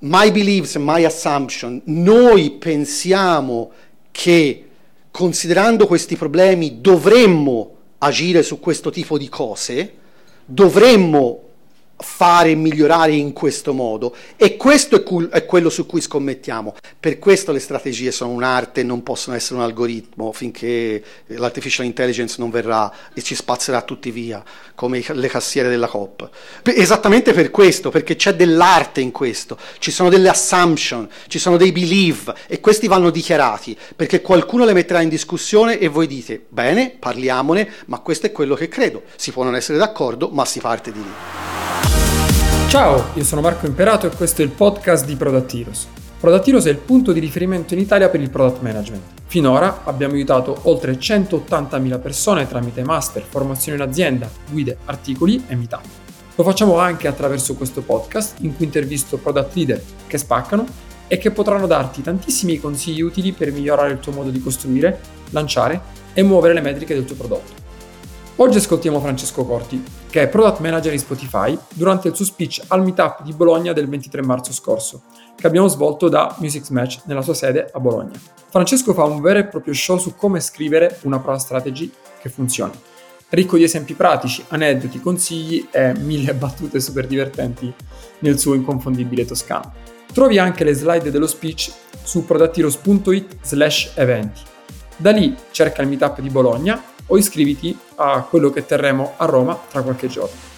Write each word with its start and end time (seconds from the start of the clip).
my 0.00 0.30
beliefs, 0.30 0.76
my 0.76 1.04
assumption, 1.04 1.80
noi 1.84 2.50
pensiamo 2.52 3.70
che 4.10 4.64
considerando 5.10 5.86
questi 5.86 6.16
problemi 6.16 6.80
dovremmo 6.80 7.74
agire 7.98 8.42
su 8.42 8.60
questo 8.60 8.90
tipo 8.90 9.16
di 9.16 9.28
cose, 9.28 9.94
dovremmo 10.44 11.45
fare 11.98 12.50
e 12.50 12.54
migliorare 12.54 13.12
in 13.12 13.32
questo 13.32 13.72
modo. 13.72 14.14
E 14.36 14.56
questo 14.56 14.96
è, 14.96 15.02
cu- 15.02 15.28
è, 15.28 15.44
quello 15.44 15.70
su 15.70 15.86
cui 15.86 16.00
scommettiamo. 16.00 16.74
Per 16.98 17.18
questo 17.18 17.52
le 17.52 17.58
strategie 17.58 18.10
sono 18.10 18.30
un'arte 18.30 18.80
e 18.80 18.84
non 18.84 19.02
possono 19.02 19.36
essere 19.36 19.56
un 19.56 19.62
algoritmo 19.62 20.32
finché 20.32 21.02
l'artificial 21.26 21.86
intelligence 21.86 22.36
non 22.38 22.50
verrà 22.50 22.92
e 23.14 23.22
ci 23.22 23.34
spazzerà 23.34 23.82
tutti 23.82 24.10
via 24.10 24.42
come 24.74 25.02
le 25.06 25.28
cassiere 25.28 25.68
della 25.68 25.86
COP. 25.86 26.28
Esattamente 26.62 27.32
per 27.32 27.50
questo 27.50 27.90
perché 27.90 28.16
c'è 28.16 28.34
dell'arte 28.34 29.00
in 29.00 29.10
questo. 29.10 29.58
Ci 29.78 29.90
sono 29.90 30.08
delle 30.08 30.28
assumption 30.28 31.08
ci 31.28 31.38
sono 31.38 31.56
dei 31.56 31.72
belief 31.72 32.32
e 32.46 32.60
questi 32.60 32.86
vanno 32.86 33.10
dichiarati 33.10 33.76
perché 33.94 34.20
qualcuno 34.20 34.64
le 34.64 34.72
metterà 34.72 35.00
in 35.00 35.08
discussione 35.08 35.78
e 35.78 35.88
voi 35.88 36.06
dite 36.06 36.44
bene 36.48 36.94
parliamone 36.98 37.70
ma 37.86 38.00
questo 38.00 38.26
è 38.26 38.32
quello 38.32 38.54
che 38.54 38.68
credo. 38.68 39.02
Si 39.16 39.32
può 39.32 39.44
non 39.44 39.56
essere 39.56 39.78
d'accordo 39.78 40.28
ma 40.28 40.44
si 40.44 40.60
parte 40.60 40.92
di 40.92 41.02
lì 41.02 41.85
Ciao, 42.68 43.10
io 43.14 43.22
sono 43.22 43.40
Marco 43.40 43.66
Imperato 43.66 44.06
e 44.06 44.10
questo 44.10 44.42
è 44.42 44.44
il 44.44 44.50
podcast 44.50 45.06
di. 45.06 45.16
Product 46.18 46.48
Heroes 46.48 46.64
è 46.64 46.70
il 46.70 46.78
punto 46.78 47.12
di 47.12 47.20
riferimento 47.20 47.74
in 47.74 47.80
Italia 47.80 48.08
per 48.08 48.20
il 48.20 48.28
product 48.28 48.60
management. 48.60 49.02
Finora 49.26 49.82
abbiamo 49.84 50.14
aiutato 50.14 50.58
oltre 50.62 50.98
180.000 50.98 52.00
persone 52.00 52.48
tramite 52.48 52.82
master, 52.82 53.22
formazione 53.22 53.78
in 53.78 53.88
azienda, 53.88 54.28
guide, 54.50 54.78
articoli 54.86 55.44
e 55.46 55.54
meetup. 55.54 55.84
Lo 56.34 56.42
facciamo 56.42 56.78
anche 56.78 57.06
attraverso 57.06 57.54
questo 57.54 57.82
podcast 57.82 58.40
in 58.40 58.56
cui 58.56 58.64
intervisto 58.64 59.16
product 59.16 59.54
leader 59.54 59.82
che 60.08 60.18
spaccano 60.18 60.66
e 61.06 61.18
che 61.18 61.30
potranno 61.30 61.68
darti 61.68 62.02
tantissimi 62.02 62.58
consigli 62.58 63.00
utili 63.00 63.30
per 63.30 63.52
migliorare 63.52 63.92
il 63.92 64.00
tuo 64.00 64.10
modo 64.10 64.30
di 64.30 64.42
costruire, 64.42 64.98
lanciare 65.30 65.80
e 66.12 66.22
muovere 66.24 66.52
le 66.52 66.62
metriche 66.62 66.94
del 66.94 67.04
tuo 67.04 67.14
prodotto. 67.14 67.65
Oggi 68.38 68.58
ascoltiamo 68.58 69.00
Francesco 69.00 69.46
Corti, 69.46 69.82
che 70.10 70.20
è 70.20 70.28
Product 70.28 70.60
Manager 70.60 70.92
in 70.92 70.98
Spotify, 70.98 71.58
durante 71.72 72.08
il 72.08 72.14
suo 72.14 72.26
speech 72.26 72.64
al 72.66 72.82
Meetup 72.82 73.22
di 73.22 73.32
Bologna 73.32 73.72
del 73.72 73.88
23 73.88 74.22
marzo 74.22 74.52
scorso, 74.52 75.04
che 75.34 75.46
abbiamo 75.46 75.68
svolto 75.68 76.10
da 76.10 76.36
Music 76.40 76.68
Match 76.68 77.00
nella 77.06 77.22
sua 77.22 77.32
sede 77.32 77.70
a 77.72 77.80
Bologna. 77.80 78.12
Francesco 78.50 78.92
fa 78.92 79.04
un 79.04 79.22
vero 79.22 79.38
e 79.38 79.46
proprio 79.46 79.72
show 79.72 79.96
su 79.96 80.14
come 80.14 80.40
scrivere 80.40 80.98
una 81.04 81.18
product 81.18 81.44
strategy 81.46 81.90
che 82.20 82.28
funzioni, 82.28 82.72
ricco 83.30 83.56
di 83.56 83.62
esempi 83.62 83.94
pratici, 83.94 84.44
aneddoti, 84.48 85.00
consigli 85.00 85.68
e 85.70 85.94
mille 85.96 86.34
battute 86.34 86.78
super 86.78 87.06
divertenti 87.06 87.72
nel 88.18 88.38
suo 88.38 88.52
inconfondibile 88.52 89.24
toscano. 89.24 89.72
Trovi 90.12 90.38
anche 90.38 90.62
le 90.62 90.74
slide 90.74 91.10
dello 91.10 91.26
speech 91.26 91.72
su 92.02 92.26
productheroes.it 92.26 93.36
slash 93.40 93.92
eventi. 93.94 94.42
Da 94.98 95.10
lì 95.10 95.34
cerca 95.52 95.80
il 95.80 95.88
meetup 95.88 96.20
di 96.20 96.28
Bologna 96.28 96.82
o 97.06 97.16
iscriviti 97.16 97.76
a 97.96 98.22
quello 98.22 98.50
che 98.50 98.66
terremo 98.66 99.14
a 99.16 99.24
Roma 99.24 99.58
tra 99.70 99.82
qualche 99.82 100.08
giorno. 100.08 100.54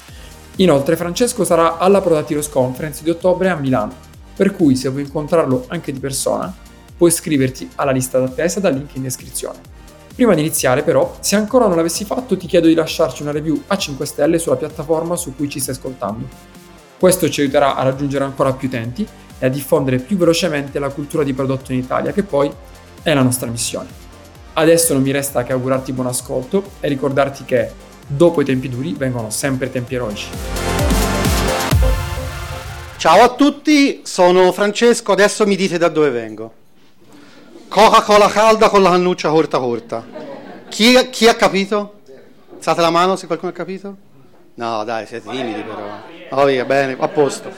Inoltre 0.56 0.96
Francesco 0.96 1.44
sarà 1.44 1.78
alla 1.78 2.00
Prodatiros 2.00 2.48
Conference 2.48 3.02
di 3.02 3.10
ottobre 3.10 3.48
a 3.48 3.54
Milano, 3.54 3.94
per 4.34 4.54
cui 4.54 4.76
se 4.76 4.88
vuoi 4.88 5.02
incontrarlo 5.02 5.66
anche 5.68 5.92
di 5.92 6.00
persona, 6.00 6.52
puoi 6.96 7.10
iscriverti 7.10 7.70
alla 7.76 7.92
lista 7.92 8.18
d'attesa 8.18 8.58
dal 8.60 8.74
link 8.74 8.94
in 8.96 9.02
descrizione. 9.02 9.76
Prima 10.14 10.34
di 10.34 10.40
iniziare 10.40 10.82
però, 10.82 11.16
se 11.20 11.36
ancora 11.36 11.68
non 11.68 11.76
l'avessi 11.76 12.04
fatto 12.04 12.36
ti 12.36 12.48
chiedo 12.48 12.66
di 12.66 12.74
lasciarci 12.74 13.22
una 13.22 13.30
review 13.30 13.62
a 13.68 13.78
5 13.78 14.04
stelle 14.04 14.40
sulla 14.40 14.56
piattaforma 14.56 15.14
su 15.14 15.36
cui 15.36 15.48
ci 15.48 15.60
stai 15.60 15.76
ascoltando. 15.76 16.26
Questo 16.98 17.30
ci 17.30 17.42
aiuterà 17.42 17.76
a 17.76 17.84
raggiungere 17.84 18.24
ancora 18.24 18.52
più 18.52 18.66
utenti 18.66 19.06
e 19.38 19.46
a 19.46 19.48
diffondere 19.48 19.98
più 19.98 20.16
velocemente 20.16 20.80
la 20.80 20.88
cultura 20.88 21.22
di 21.22 21.32
prodotto 21.32 21.72
in 21.72 21.78
Italia, 21.78 22.10
che 22.10 22.24
poi 22.24 22.52
è 23.00 23.14
la 23.14 23.22
nostra 23.22 23.48
missione. 23.48 24.07
Adesso 24.58 24.92
non 24.92 25.02
mi 25.02 25.12
resta 25.12 25.44
che 25.44 25.52
augurarti 25.52 25.92
buon 25.92 26.08
ascolto 26.08 26.72
e 26.80 26.88
ricordarti 26.88 27.44
che 27.44 27.70
dopo 28.04 28.40
i 28.40 28.44
tempi 28.44 28.68
duri 28.68 28.92
vengono 28.92 29.30
sempre 29.30 29.70
tempi 29.70 29.94
eroici. 29.94 30.30
Ciao 32.96 33.22
a 33.22 33.34
tutti, 33.34 34.00
sono 34.02 34.50
Francesco, 34.50 35.12
adesso 35.12 35.46
mi 35.46 35.54
dite 35.54 35.78
da 35.78 35.86
dove 35.86 36.10
vengo. 36.10 36.52
Coca-Cola 37.68 38.26
calda 38.26 38.68
con 38.68 38.82
la 38.82 38.90
cannuccia 38.90 39.28
corta 39.28 39.58
corta. 39.60 40.04
Chi, 40.68 41.08
chi 41.10 41.28
ha 41.28 41.36
capito? 41.36 42.00
Alzate 42.56 42.80
la 42.80 42.90
mano 42.90 43.14
se 43.14 43.28
qualcuno 43.28 43.52
ha 43.52 43.54
capito? 43.54 43.96
No, 44.54 44.82
dai, 44.82 45.06
siete 45.06 45.30
timidi 45.30 45.62
però. 45.62 46.00
Oh, 46.30 46.44
via, 46.46 46.64
bene, 46.64 46.96
a 46.98 47.06
posto. 47.06 47.48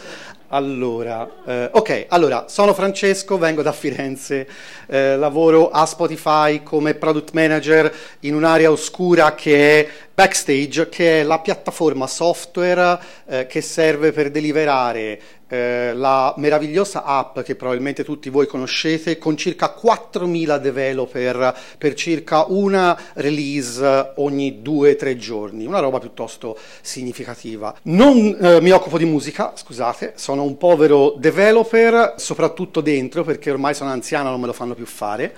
Allora, 0.53 1.31
eh, 1.47 1.69
ok, 1.71 2.07
allora, 2.09 2.47
sono 2.49 2.75
Francesco, 2.75 3.39
vengo 3.39 3.63
da 3.63 3.71
Firenze, 3.71 4.49
eh, 4.89 5.17
lavoro 5.17 5.71
a 5.71 5.87
Spotify 5.87 6.65
come 6.65 6.95
product 6.95 7.31
manager 7.35 7.95
in 8.21 8.35
un'area 8.35 8.69
oscura 8.69 9.37
che 9.37 9.81
è 9.81 9.89
Backstage, 10.13 10.89
che 10.89 11.21
è 11.21 11.23
la 11.23 11.39
piattaforma 11.39 12.09
software 12.09 12.99
eh, 13.29 13.47
che 13.47 13.61
serve 13.61 14.11
per 14.11 14.33
deliverare 14.33 15.21
eh, 15.51 15.93
la 15.95 16.33
meravigliosa 16.37 17.05
app 17.05 17.41
che 17.41 17.57
probabilmente 17.57 18.05
tutti 18.05 18.31
voi 18.31 18.47
conoscete 18.47 19.19
con 19.19 19.37
circa 19.37 19.75
4.000 19.77 20.59
developer 20.59 21.57
per 21.77 21.95
circa 21.95 22.45
una 22.49 22.99
release 23.15 24.13
ogni 24.17 24.63
2-3 24.65 25.17
giorni, 25.17 25.67
una 25.67 25.81
roba 25.81 25.99
piuttosto 25.99 26.57
significativa. 26.81 27.75
Non 27.83 28.37
eh, 28.41 28.61
mi 28.61 28.71
occupo 28.71 28.97
di 28.97 29.05
musica, 29.05 29.53
scusate, 29.55 30.13
sono 30.15 30.45
un 30.45 30.57
povero 30.57 31.15
developer, 31.19 32.15
soprattutto 32.17 32.81
dentro 32.81 33.25
perché 33.25 33.51
ormai 33.51 33.75
sono 33.75 33.91
anziano, 33.91 34.31
non 34.31 34.41
me 34.41 34.47
lo 34.47 34.53
fanno 34.53 34.75
più 34.75 34.87
fare. 34.87 35.35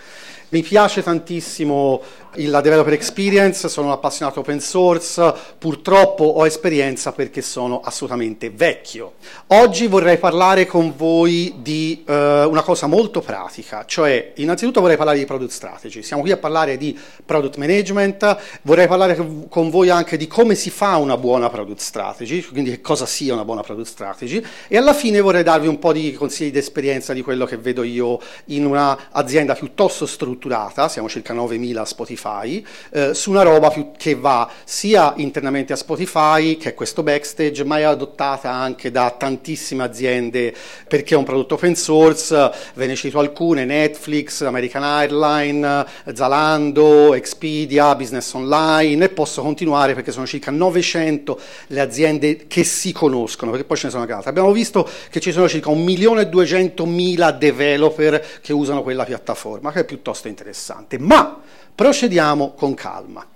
Mi 0.53 0.61
piace 0.61 1.03
tantissimo 1.03 2.03
la 2.37 2.61
developer 2.61 2.93
experience, 2.93 3.71
sono 3.71 3.87
un 3.87 3.93
appassionato 3.95 4.41
open 4.41 4.61
source, 4.61 5.33
purtroppo 5.57 6.25
ho 6.25 6.45
esperienza 6.45 7.13
perché 7.13 7.41
sono 7.41 7.81
assolutamente 7.81 8.51
vecchio. 8.51 9.15
Oggi 9.49 9.87
vorrei 9.87 10.19
parlare 10.19 10.67
con 10.67 10.95
voi 10.95 11.55
di 11.61 12.05
uh, 12.07 12.13
una 12.13 12.61
cosa 12.63 12.87
molto 12.87 13.21
pratica, 13.21 13.87
cioè 13.87 14.33
innanzitutto 14.37 14.83
vorrei 14.83 14.99
parlare 14.99 15.19
di 15.19 15.25
product 15.25 15.53
strategy, 15.53 16.03
siamo 16.03 16.21
qui 16.21 16.33
a 16.33 16.37
parlare 16.37 16.77
di 16.77 16.99
product 17.25 17.57
management, 17.57 18.37
vorrei 18.63 18.87
parlare 18.87 19.17
con 19.49 19.71
voi 19.71 19.89
anche 19.89 20.19
di 20.19 20.27
come 20.27 20.55
si 20.55 20.69
fa 20.69 20.97
una 20.97 21.17
buona 21.17 21.49
product 21.49 21.81
strategy, 21.81 22.43
quindi 22.43 22.71
che 22.71 22.83
cosa 22.83 23.07
sia 23.07 23.33
una 23.33 23.47
buona 23.47 23.63
product 23.63 23.89
strategy 23.89 24.45
e 24.69 24.77
alla 24.77 24.93
fine 24.93 25.21
vorrei 25.23 25.43
darvi 25.43 25.67
un 25.67 25.79
po' 25.79 25.95
di 25.95 26.13
consigli 26.13 26.51
di 26.51 26.59
esperienza 26.59 27.15
di 27.15 27.23
quello 27.23 27.47
che 27.47 27.57
vedo 27.57 27.83
io 27.83 28.21
in 28.47 28.67
un'azienda 28.67 29.55
piuttosto 29.55 30.05
strutturata 30.05 30.41
strutturata, 30.43 30.89
siamo 30.89 31.09
circa 31.09 31.33
9.000 31.33 31.83
Spotify, 31.85 32.67
eh, 32.91 33.15
su 33.15 33.31
una 33.31 33.43
roba 33.43 33.71
più, 33.71 33.93
che 33.97 34.17
va 34.17 34.51
sia 34.65 35.13
internamente 35.17 35.73
a 35.73 35.77
Spotify, 35.77 36.57
che 36.57 36.71
è 36.71 36.75
questo 36.75 37.05
backstage, 37.05 37.65
ma 37.65 37.79
è 37.79 37.83
adottata 37.83 38.51
anche 38.51 38.91
da 38.91 39.15
tantissime 39.17 39.85
aziende 39.85 40.53
perché 40.89 41.15
è 41.15 41.17
un 41.17 41.25
prodotto 41.25 41.55
open 41.55 41.77
source, 41.77 42.51
ve 42.75 42.87
ne 42.87 42.97
cito 42.97 43.21
alcune, 43.21 43.65
Netflix, 43.65 44.43
American 44.43 44.83
Airlines, 44.83 45.85
Zalando, 46.13 47.15
Expedia, 47.15 47.95
Business 47.95 48.33
Online 48.33 49.05
e 49.05 49.09
posso 49.11 49.43
continuare 49.43 49.95
perché 49.95 50.11
sono 50.11 50.27
circa 50.27 50.51
900 50.51 51.41
le 51.69 51.81
aziende 51.81 52.47
che 52.49 52.65
si 52.65 52.93
conoscono, 52.93 53.53
perché 53.53 53.67
poi 53.67 53.77
ce 53.77 53.87
ne 53.87 53.93
sono 53.93 54.03
altre. 54.03 54.31
Abbiamo 54.31 54.53
visto 54.53 54.89
che 55.11 55.21
ci 55.21 55.31
sono 55.31 55.49
circa 55.49 55.71
1.200.000 55.71 57.39
developer 57.39 58.41
che 58.41 58.53
usano 58.53 58.83
quella 58.83 59.05
piattaforma, 59.05 59.71
che 59.71 59.81
è 59.81 59.85
piuttosto 59.85 60.29
interessante. 60.33 60.99
Ma 60.99 61.41
procediamo 61.75 62.53
con 62.55 62.75
calma. 62.75 63.27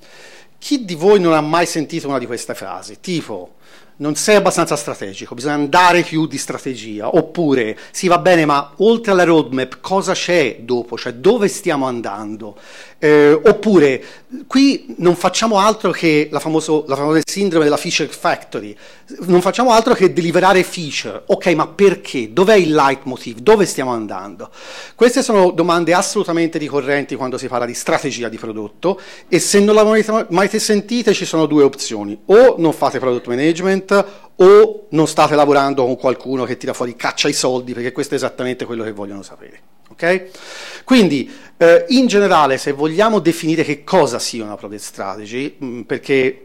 Chi 0.59 0.85
di 0.85 0.95
voi 0.95 1.21
non 1.21 1.35
ha 1.35 1.41
mai 1.41 1.67
sentito 1.67 2.09
una 2.09 2.19
di 2.19 2.27
queste 2.27 2.55
frasi? 2.55 2.99
Tipo, 3.01 3.57
non 3.99 4.15
sei 4.15 4.37
abbastanza 4.37 4.77
strategico, 4.77 5.35
bisogna 5.35 5.55
andare 5.55 6.03
più 6.03 6.27
di 6.27 6.39
strategia, 6.39 7.15
oppure 7.15 7.79
sì 7.91 8.09
va 8.09 8.19
bene, 8.19 8.45
ma 8.45 8.73
oltre 8.79 9.13
alla 9.13 9.25
roadmap 9.25 9.79
cosa 9.81 10.13
c'è 10.13 10.59
dopo, 10.61 10.99
cioè 10.99 11.15
dove 11.15 11.49
stiamo 11.49 11.87
andando? 11.87 12.57
Eh, 12.99 13.33
oppure 13.33 14.03
qui 14.47 14.95
non 14.99 15.17
facciamo 15.17 15.59
altro 15.59 15.91
che 15.91 16.29
la, 16.31 16.41
famoso, 16.41 16.85
la 16.89 16.97
famosa 16.97 17.21
sindrome 17.25 17.65
della 17.65 17.77
feature 17.77 18.09
factory, 18.09 18.75
non 19.27 19.41
facciamo 19.41 19.73
altro 19.73 19.95
che 19.95 20.13
deliberare 20.13 20.63
feature. 20.63 21.23
Ok, 21.27 21.47
ma 21.49 21.67
perché? 21.67 22.33
Dov'è 22.33 22.57
il 22.57 22.75
leitmotiv? 22.75 23.39
Dove 23.39 23.67
stiamo 23.67 23.93
andando? 23.93 24.51
Queste 24.95 25.23
sono 25.23 25.51
domande 25.51 25.93
assolutamente 25.93 26.59
ricorrenti 26.59 27.15
quando 27.17 27.39
si 27.39 27.49
parla 27.49 27.67
di 27.67 27.75
strategia 27.75 28.29
di 28.29 28.39
prodotto 28.39 29.01
e 29.29 29.39
se 29.39 29.61
non 29.61 29.75
l'avete 29.75 30.27
mai 30.31 30.49
sentite 30.59 31.13
ci 31.13 31.25
sono 31.25 31.47
due 31.47 31.63
opzioni. 31.63 32.19
O 32.27 32.57
non 32.59 32.73
fate 32.73 32.99
product 32.99 33.27
management 33.27 33.86
o 34.37 34.87
non 34.91 35.07
state 35.07 35.35
lavorando 35.35 35.85
con 35.85 35.97
qualcuno 35.97 36.45
che 36.45 36.57
tira 36.57 36.73
fuori 36.73 36.97
caccia 36.97 37.29
i 37.29 37.33
soldi, 37.33 37.73
perché 37.73 37.93
questo 37.93 38.15
è 38.15 38.17
esattamente 38.17 38.65
quello 38.65 38.85
che 38.85 38.93
vogliono 38.93 39.23
sapere. 39.23 39.61
Okay? 39.91 40.31
Quindi, 40.85 41.31
eh, 41.57 41.85
in 41.89 42.07
generale, 42.07 42.59
se 42.59 42.73
vogliamo 42.73 43.19
definire 43.19 43.65
che 43.65 43.85
cosa 43.85 44.19
sia 44.19 44.45
una 44.45 44.57
product 44.57 44.83
strategy, 44.83 45.57
mh, 45.59 45.67
mm, 45.67 45.81
perché 45.83 46.41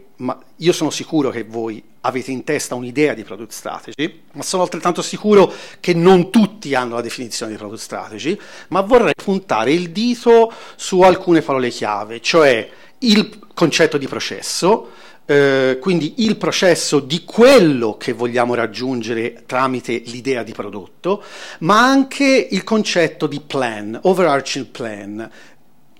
io 0.56 0.72
sono 0.72 0.90
sicuro 0.90 1.30
che 1.30 1.42
voi 1.42 1.82
avete 2.02 2.30
in 2.30 2.44
testa 2.44 2.74
un'idea 2.74 3.14
di 3.14 3.24
product 3.24 3.50
strategy, 3.50 4.22
ma 4.32 4.42
sono 4.42 4.62
altrettanto 4.62 5.02
sicuro 5.02 5.52
che 5.80 5.94
non 5.94 6.30
tutti 6.30 6.74
hanno 6.74 6.94
la 6.94 7.00
definizione 7.00 7.52
di 7.52 7.58
product 7.58 7.80
strategy, 7.80 8.38
ma 8.68 8.80
vorrei 8.82 9.14
puntare 9.16 9.72
il 9.72 9.90
dito 9.90 10.52
su 10.76 11.00
alcune 11.00 11.42
parole 11.42 11.70
chiave, 11.70 12.20
cioè 12.20 12.68
il 12.98 13.38
concetto 13.52 13.98
di 13.98 14.06
processo, 14.06 14.90
eh, 15.24 15.78
quindi 15.80 16.14
il 16.18 16.36
processo 16.36 17.00
di 17.00 17.24
quello 17.24 17.96
che 17.96 18.12
vogliamo 18.12 18.54
raggiungere 18.54 19.44
tramite 19.46 20.02
l'idea 20.06 20.42
di 20.42 20.52
prodotto, 20.52 21.22
ma 21.60 21.80
anche 21.80 22.48
il 22.50 22.64
concetto 22.64 23.26
di 23.26 23.40
plan, 23.40 23.98
overarching 24.02 24.66
plan, 24.66 25.30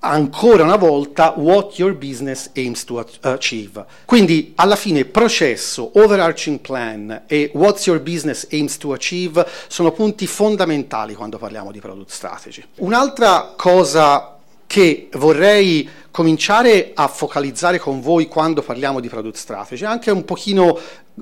ancora 0.05 0.65
una 0.65 0.77
volta 0.77 1.35
what 1.37 1.79
your 1.79 1.95
business 1.95 2.51
aims 2.57 2.85
to 2.85 3.05
achieve. 3.21 3.85
Quindi 4.05 4.53
alla 4.57 4.77
fine 4.77 5.05
processo, 5.05 5.93
overarching 5.95 6.61
plan 6.61 7.23
e 7.27 7.51
what 7.55 7.85
your 7.87 8.01
business 8.01 8.47
aims 8.51 8.77
to 8.79 8.93
achieve 8.93 9.47
sono 9.69 9.93
punti 9.93 10.27
fondamentali 10.27 11.15
quando 11.15 11.39
parliamo 11.39 11.71
di 11.71 11.79
product 11.79 12.11
strategy. 12.11 12.65
Un'altra 12.77 13.55
cosa 13.57 14.32
che 14.73 15.09
vorrei 15.19 15.87
cominciare 16.11 16.93
a 16.95 17.07
focalizzare 17.07 17.79
con 17.79 18.01
voi 18.01 18.27
quando 18.27 18.63
parliamo 18.63 19.01
di 19.01 19.09
product 19.11 19.37
strategy, 19.37 19.85
anche 19.85 20.11
un 20.11 20.25
pochino 20.25 20.79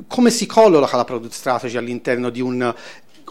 come 0.07 0.31
si 0.31 0.47
colloca 0.47 0.97
la 0.97 1.03
product 1.03 1.33
strategy 1.33 1.77
all'interno 1.77 2.31
di 2.31 2.41
un 2.41 2.73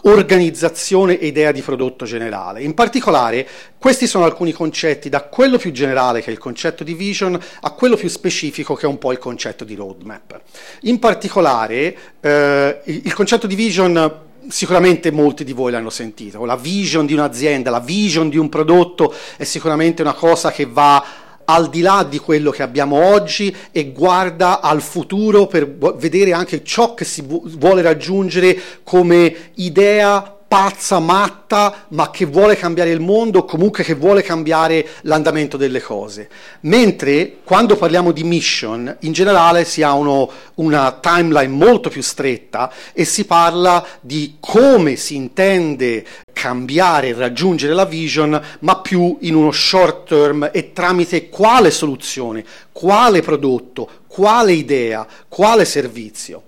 organizzazione 0.02 1.18
e 1.18 1.28
idea 1.28 1.52
di 1.52 1.62
prodotto 1.62 2.04
generale. 2.04 2.62
In 2.62 2.74
particolare, 2.74 3.48
questi 3.78 4.06
sono 4.06 4.26
alcuni 4.26 4.52
concetti, 4.52 5.08
da 5.08 5.22
quello 5.22 5.56
più 5.56 5.72
generale, 5.72 6.20
che 6.20 6.26
è 6.26 6.32
il 6.32 6.38
concetto 6.38 6.84
di 6.84 6.92
vision, 6.92 7.40
a 7.62 7.70
quello 7.70 7.96
più 7.96 8.10
specifico, 8.10 8.74
che 8.74 8.84
è 8.84 8.88
un 8.90 8.98
po' 8.98 9.12
il 9.12 9.18
concetto 9.18 9.64
di 9.64 9.74
roadmap. 9.74 10.38
In 10.82 10.98
particolare, 10.98 11.96
eh, 12.20 12.80
il 12.84 13.14
concetto 13.14 13.46
di 13.46 13.54
vision 13.54 14.28
sicuramente 14.48 15.10
molti 15.10 15.44
di 15.44 15.52
voi 15.52 15.72
l'hanno 15.72 15.90
sentito, 15.90 16.44
la 16.44 16.56
vision 16.56 17.06
di 17.06 17.12
un'azienda, 17.12 17.70
la 17.70 17.80
vision 17.80 18.28
di 18.28 18.38
un 18.38 18.48
prodotto 18.48 19.14
è 19.36 19.44
sicuramente 19.44 20.02
una 20.02 20.14
cosa 20.14 20.50
che 20.50 20.66
va 20.66 21.04
al 21.44 21.68
di 21.68 21.80
là 21.80 22.06
di 22.08 22.18
quello 22.18 22.50
che 22.50 22.62
abbiamo 22.62 22.96
oggi 22.96 23.54
e 23.72 23.92
guarda 23.92 24.60
al 24.60 24.80
futuro 24.80 25.46
per 25.46 25.68
vedere 25.96 26.32
anche 26.32 26.62
ciò 26.62 26.94
che 26.94 27.04
si 27.04 27.24
vuole 27.26 27.82
raggiungere 27.82 28.58
come 28.84 29.50
idea 29.54 30.39
pazza, 30.50 30.98
matta, 30.98 31.84
ma 31.90 32.10
che 32.10 32.24
vuole 32.24 32.56
cambiare 32.56 32.90
il 32.90 32.98
mondo, 32.98 33.44
comunque 33.44 33.84
che 33.84 33.94
vuole 33.94 34.22
cambiare 34.22 34.84
l'andamento 35.02 35.56
delle 35.56 35.80
cose. 35.80 36.28
Mentre 36.62 37.36
quando 37.44 37.76
parliamo 37.76 38.10
di 38.10 38.24
mission, 38.24 38.96
in 39.02 39.12
generale 39.12 39.64
si 39.64 39.84
ha 39.84 39.92
uno, 39.92 40.28
una 40.56 40.98
timeline 41.00 41.54
molto 41.54 41.88
più 41.88 42.02
stretta 42.02 42.72
e 42.92 43.04
si 43.04 43.26
parla 43.26 43.86
di 44.00 44.38
come 44.40 44.96
si 44.96 45.14
intende 45.14 46.04
cambiare 46.32 47.14
raggiungere 47.14 47.72
la 47.72 47.84
vision, 47.84 48.42
ma 48.58 48.80
più 48.80 49.18
in 49.20 49.36
uno 49.36 49.52
short 49.52 50.08
term 50.08 50.50
e 50.52 50.72
tramite 50.72 51.28
quale 51.28 51.70
soluzione, 51.70 52.44
quale 52.72 53.22
prodotto, 53.22 53.88
quale 54.08 54.52
idea, 54.54 55.06
quale 55.28 55.64
servizio. 55.64 56.42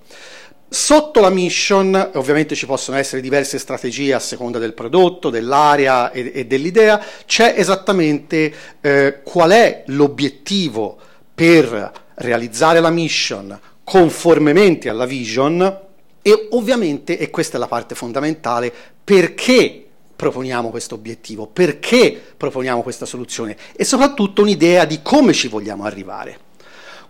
Sotto 0.73 1.21
la 1.21 1.29
mission, 1.29 2.13
ovviamente 2.15 2.55
ci 2.55 2.65
possono 2.65 2.97
essere 2.97 3.21
diverse 3.21 3.59
strategie 3.59 4.15
a 4.15 4.19
seconda 4.19 4.59
del 4.59 4.73
prodotto, 4.73 5.29
dell'area 5.29 6.11
e, 6.13 6.33
e 6.35 6.47
dell'idea, 6.47 6.99
c'è 7.27 7.53
esattamente 7.55 8.55
eh, 8.81 9.21
qual 9.23 9.51
è 9.51 9.83
l'obiettivo 9.89 10.97
per 11.35 11.93
realizzare 12.15 12.81
la 12.81 12.89
mission 12.89 13.61
conformemente 13.85 14.89
alla 14.89 15.05
vision 15.05 15.61
e 16.23 16.49
ovviamente, 16.53 17.19
e 17.19 17.29
questa 17.29 17.59
è 17.59 17.61
la 17.61 17.69
parte 17.69 17.95
fondamentale, 17.95 18.73
perché 19.05 19.85
proponiamo 20.17 20.71
questo 20.71 20.95
obiettivo, 20.95 21.49
perché 21.49 22.19
proponiamo 22.35 22.81
questa 22.81 23.05
soluzione 23.05 23.59
e 23.77 23.85
soprattutto 23.85 24.41
un'idea 24.41 24.87
di 24.87 25.03
come 25.03 25.35
ci 25.35 25.49
vogliamo 25.49 25.85
arrivare. 25.85 26.51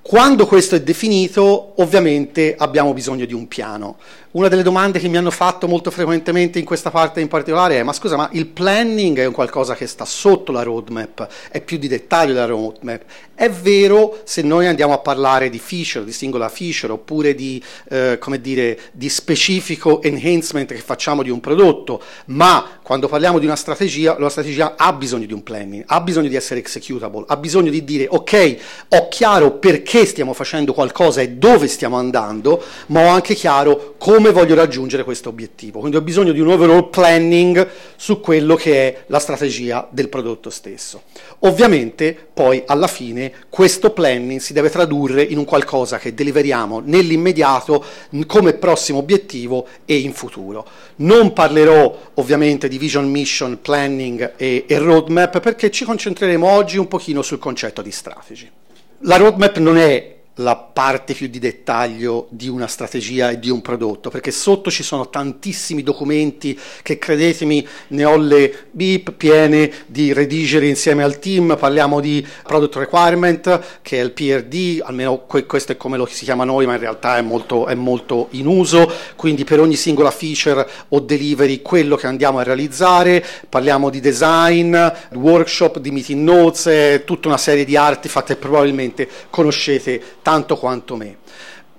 Quando 0.02 0.46
questo 0.46 0.74
è 0.74 0.82
definito, 0.82 1.74
ovviamente 1.76 2.56
abbiamo 2.58 2.92
bisogno 2.92 3.24
di 3.24 3.34
un 3.34 3.46
piano. 3.46 3.96
Una 4.32 4.48
delle 4.48 4.62
domande 4.62 4.98
che 4.98 5.08
mi 5.08 5.18
hanno 5.18 5.30
fatto 5.30 5.68
molto 5.68 5.90
frequentemente 5.90 6.58
in 6.58 6.64
questa 6.64 6.90
parte 6.90 7.20
in 7.20 7.28
particolare 7.28 7.78
è: 7.78 7.82
ma 7.82 7.92
scusa, 7.92 8.16
ma 8.16 8.30
il 8.32 8.46
planning 8.46 9.18
è 9.18 9.26
un 9.26 9.32
qualcosa 9.34 9.74
che 9.74 9.86
sta 9.86 10.06
sotto 10.06 10.52
la 10.52 10.62
roadmap, 10.62 11.28
è 11.50 11.60
più 11.60 11.76
di 11.76 11.86
dettaglio 11.86 12.32
della 12.32 12.46
roadmap. 12.46 13.02
È 13.34 13.50
vero 13.50 14.20
se 14.24 14.40
noi 14.40 14.66
andiamo 14.68 14.94
a 14.94 14.98
parlare 14.98 15.50
di 15.50 15.58
feature, 15.58 16.06
di 16.06 16.12
singola 16.12 16.48
feature, 16.48 16.94
oppure 16.94 17.34
di, 17.34 17.62
eh, 17.90 18.16
come 18.18 18.40
dire, 18.40 18.78
di 18.92 19.10
specifico 19.10 20.00
enhancement 20.00 20.72
che 20.72 20.80
facciamo 20.80 21.22
di 21.22 21.28
un 21.28 21.40
prodotto, 21.40 22.00
ma 22.26 22.78
quando 22.82 23.08
parliamo 23.08 23.38
di 23.38 23.44
una 23.44 23.56
strategia, 23.56 24.16
la 24.18 24.30
strategia 24.30 24.76
ha 24.78 24.94
bisogno 24.94 25.26
di 25.26 25.34
un 25.34 25.42
planning, 25.42 25.84
ha 25.86 26.00
bisogno 26.00 26.28
di 26.28 26.36
essere 26.36 26.60
executable, 26.60 27.24
ha 27.26 27.36
bisogno 27.36 27.70
di 27.70 27.84
dire 27.84 28.06
ok, 28.08 28.56
ho 28.88 29.08
chiaro 29.08 29.52
perché 29.58 30.06
stiamo 30.06 30.32
facendo 30.32 30.72
qualcosa 30.72 31.20
e 31.20 31.30
dove 31.32 31.68
stiamo 31.68 31.96
andando, 31.96 32.62
ma 32.86 33.04
ho 33.04 33.08
anche 33.08 33.34
chiaro 33.34 33.94
come 33.98 34.21
come 34.22 34.34
voglio 34.34 34.54
raggiungere 34.54 35.02
questo 35.02 35.30
obiettivo. 35.30 35.80
Quindi 35.80 35.96
ho 35.96 36.00
bisogno 36.00 36.30
di 36.30 36.38
un 36.38 36.46
overall 36.46 36.90
planning 36.90 37.68
su 37.96 38.20
quello 38.20 38.54
che 38.54 38.86
è 38.86 39.02
la 39.08 39.18
strategia 39.18 39.88
del 39.90 40.08
prodotto 40.08 40.48
stesso. 40.48 41.02
Ovviamente 41.40 42.16
poi 42.32 42.62
alla 42.64 42.86
fine 42.86 43.32
questo 43.48 43.90
planning 43.90 44.38
si 44.38 44.52
deve 44.52 44.70
tradurre 44.70 45.24
in 45.24 45.38
un 45.38 45.44
qualcosa 45.44 45.98
che 45.98 46.14
deliveriamo 46.14 46.80
nell'immediato 46.84 47.84
come 48.28 48.52
prossimo 48.52 48.98
obiettivo 48.98 49.66
e 49.84 49.96
in 49.96 50.12
futuro. 50.12 50.64
Non 50.96 51.32
parlerò 51.32 51.98
ovviamente 52.14 52.68
di 52.68 52.78
vision, 52.78 53.10
mission, 53.10 53.58
planning 53.60 54.34
e, 54.36 54.66
e 54.68 54.78
roadmap 54.78 55.40
perché 55.40 55.68
ci 55.72 55.84
concentreremo 55.84 56.46
oggi 56.48 56.78
un 56.78 56.86
pochino 56.86 57.22
sul 57.22 57.40
concetto 57.40 57.82
di 57.82 57.90
strategy. 57.90 58.48
La 59.00 59.16
roadmap 59.16 59.58
non 59.58 59.78
è 59.78 60.20
la 60.36 60.56
parte 60.56 61.12
più 61.12 61.26
di 61.26 61.38
dettaglio 61.38 62.26
di 62.30 62.48
una 62.48 62.66
strategia 62.66 63.30
e 63.30 63.38
di 63.38 63.50
un 63.50 63.60
prodotto, 63.60 64.08
perché 64.08 64.30
sotto 64.30 64.70
ci 64.70 64.82
sono 64.82 65.10
tantissimi 65.10 65.82
documenti 65.82 66.58
che 66.82 66.98
credetemi 66.98 67.66
ne 67.88 68.04
ho 68.04 68.16
le 68.16 68.66
bip 68.70 69.12
piene 69.12 69.70
di 69.86 70.12
redigere 70.12 70.66
insieme 70.66 71.02
al 71.02 71.18
team, 71.18 71.56
parliamo 71.58 72.00
di 72.00 72.26
product 72.44 72.76
requirement 72.76 73.60
che 73.82 74.00
è 74.00 74.02
il 74.02 74.12
PRD, 74.12 74.80
almeno 74.82 75.26
questo 75.26 75.72
è 75.72 75.76
come 75.76 75.98
lo 75.98 76.06
si 76.06 76.24
chiama 76.24 76.44
noi, 76.44 76.64
ma 76.64 76.74
in 76.74 76.80
realtà 76.80 77.18
è 77.18 77.22
molto, 77.22 77.66
è 77.66 77.74
molto 77.74 78.28
in 78.30 78.46
uso, 78.46 78.90
quindi 79.16 79.44
per 79.44 79.60
ogni 79.60 79.76
singola 79.76 80.10
feature 80.10 80.66
o 80.88 81.00
delivery 81.00 81.60
quello 81.60 81.96
che 81.96 82.06
andiamo 82.06 82.38
a 82.38 82.42
realizzare, 82.42 83.24
parliamo 83.48 83.90
di 83.90 84.00
design, 84.00 84.76
workshop, 85.12 85.78
di 85.78 85.90
meeting 85.90 86.22
notes, 86.22 87.02
tutta 87.04 87.28
una 87.28 87.36
serie 87.36 87.64
di 87.64 87.76
artifact 87.76 88.28
che 88.28 88.36
probabilmente 88.36 89.08
conoscete 89.28 90.00
tanto 90.22 90.56
quanto 90.56 90.96
me. 90.96 91.18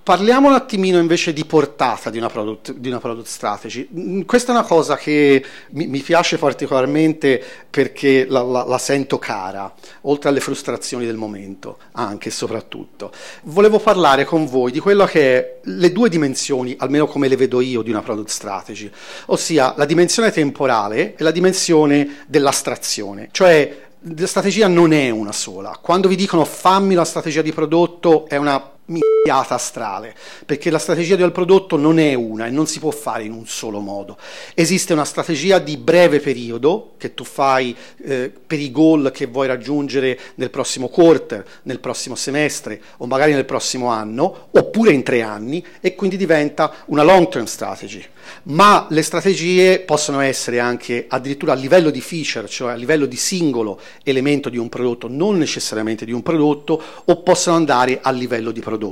Parliamo 0.04 0.50
un 0.50 0.54
attimino 0.54 1.00
invece 1.00 1.32
di 1.32 1.46
portata 1.46 2.10
di 2.10 2.18
una 2.18 2.28
product, 2.28 2.74
di 2.74 2.90
una 2.90 3.00
product 3.00 3.26
strategy. 3.26 3.88
Mm, 3.98 4.22
questa 4.24 4.52
è 4.52 4.56
una 4.56 4.66
cosa 4.66 4.98
che 4.98 5.42
mi, 5.70 5.88
mi 5.88 6.02
piace 6.02 6.38
particolarmente 6.38 7.42
perché 7.70 8.26
la, 8.28 8.42
la, 8.42 8.66
la, 8.66 8.78
sento 8.78 9.18
cara, 9.18 9.74
oltre 10.02 10.28
alle 10.28 10.42
frustrazioni 10.42 11.06
del 11.06 11.16
momento, 11.16 11.78
anche 11.94 12.28
e 12.28 12.32
soprattutto. 12.34 13.14
Volevo 13.44 13.80
parlare 13.80 14.26
con 14.26 14.46
voi 14.46 14.74
di 14.74 14.80
quello 14.80 15.06
che 15.06 15.38
è 15.38 15.60
le 15.64 15.92
due 15.94 16.10
dimensioni, 16.10 16.76
almeno 16.80 17.08
come 17.08 17.30
le 17.30 17.38
vedo 17.38 17.62
io, 17.62 17.82
di 17.82 17.90
una 17.90 18.02
product 18.02 18.28
strategy, 18.28 18.92
ossia 19.28 19.74
la 19.78 19.86
dimensione 19.86 20.32
temporale 20.32 21.16
e 21.16 21.24
la 21.24 21.32
dimensione 21.32 22.26
dell'astrazione, 22.28 23.30
cioè 23.32 23.92
la 24.04 24.28
strategia 24.28 24.68
non 24.68 24.92
è 24.92 25.10
una 25.10 25.32
sola. 25.32 25.78
Quando 25.82 26.08
vi 26.08 26.16
dicono 26.16 26.44
fammi 26.44 26.94
la 26.94 27.06
strategia 27.06 27.42
di 27.42 27.54
prodotto 27.54 28.28
è 28.28 28.36
una 28.36 28.72
minchiata 28.94 29.56
astrale, 29.56 30.16
perché 30.46 30.70
la 30.70 30.80
strategia 30.80 31.16
del 31.16 31.32
prodotto 31.32 31.78
non 31.78 32.00
è 32.00 32.14
una 32.14 32.46
e 32.46 32.50
non 32.50 32.68
si 32.68 32.80
può 32.80 32.92
fare 32.92 33.24
in 33.24 33.32
un 33.32 33.48
solo 33.48 33.80
modo. 33.80 34.18
Esiste 34.54 34.94
una 34.94 35.06
strategia 35.06 35.60
di 35.60 35.78
breve 35.78 36.20
periodo 36.20 36.94
che 36.98 37.14
tu 37.14 37.24
fai 37.24 37.76
eh, 38.04 38.32
per 38.46 38.60
i 38.60 38.72
goal 38.72 39.12
che 39.12 39.26
vuoi 39.26 39.48
raggiungere 39.48 40.20
nel 40.36 40.50
prossimo 40.50 40.88
quarter, 40.88 41.46
nel 41.64 41.80
prossimo 41.80 42.16
semestre 42.16 42.82
o 42.98 43.06
magari 43.06 43.34
nel 43.34 43.46
prossimo 43.46 43.88
anno, 43.88 44.48
oppure 44.52 44.92
in 44.92 45.04
tre 45.04 45.22
anni 45.22 45.66
e 45.80 45.96
quindi 45.96 46.18
diventa 46.18 46.74
una 46.86 47.04
long 47.04 47.28
term 47.30 47.46
strategy 47.46 48.06
ma 48.44 48.88
le 48.90 49.02
strategie 49.02 49.80
possono 49.80 50.20
essere 50.20 50.60
anche 50.60 51.06
addirittura 51.08 51.54
a 51.54 51.56
livello 51.56 51.90
di 51.90 52.02
feature, 52.02 52.48
cioè 52.48 52.72
a 52.72 52.76
livello 52.76 53.06
di 53.06 53.16
singolo 53.16 53.80
elemento 54.04 54.50
di 54.50 54.58
un 54.58 54.70
prodotto, 54.70 55.08
non 55.08 55.38
necessariamente 55.38 56.06
di 56.06 56.12
un 56.12 56.24
prodotto, 56.24 56.82
o 57.06 57.22
possono 57.22 57.56
andare 57.56 58.00
a 58.02 58.12
livello 58.12 58.52
di 58.52 58.60
prodotto. 58.60 58.83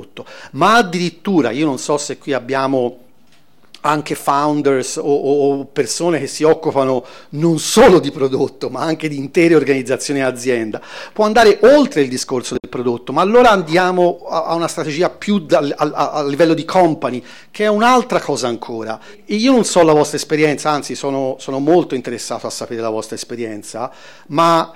Ma 0.52 0.76
addirittura, 0.76 1.50
io 1.50 1.66
non 1.66 1.78
so 1.78 1.98
se 1.98 2.18
qui 2.18 2.32
abbiamo 2.32 2.98
anche 3.82 4.14
founders 4.14 4.96
o, 4.96 5.02
o, 5.02 5.64
persone 5.64 6.20
che 6.20 6.26
si 6.26 6.44
occupano 6.44 7.04
non 7.30 7.58
solo 7.58 7.98
di 7.98 8.10
prodotto 8.10 8.70
ma 8.70 8.80
anche 8.80 9.08
di 9.08 9.16
intere 9.16 9.54
organizzazioni 9.54 10.20
e 10.20 10.22
azienda, 10.22 10.80
può 11.12 11.24
andare 11.24 11.58
oltre 11.62 12.02
il 12.02 12.08
discorso 12.08 12.56
del 12.58 12.70
prodotto, 12.70 13.12
ma 13.12 13.22
allora 13.22 13.50
andiamo 13.50 14.24
a, 14.28 14.54
una 14.54 14.68
strategia 14.68 15.10
più 15.10 15.40
da, 15.40 15.58
a, 15.58 16.10
a, 16.12 16.24
livello 16.24 16.54
di 16.54 16.64
company, 16.64 17.22
che 17.50 17.64
è 17.64 17.68
un'altra 17.68 18.20
cosa 18.20 18.48
ancora. 18.48 18.98
Io 19.26 19.52
non 19.52 19.64
so 19.64 19.82
la 19.82 19.92
vostra 19.92 20.16
esperienza, 20.16 20.70
anzi 20.70 20.94
sono, 20.94 21.36
sono 21.38 21.58
molto 21.58 21.94
interessato 21.94 22.46
a 22.46 22.50
sapere 22.50 22.80
la 22.80 22.90
vostra 22.90 23.16
esperienza, 23.16 23.90
ma 24.28 24.72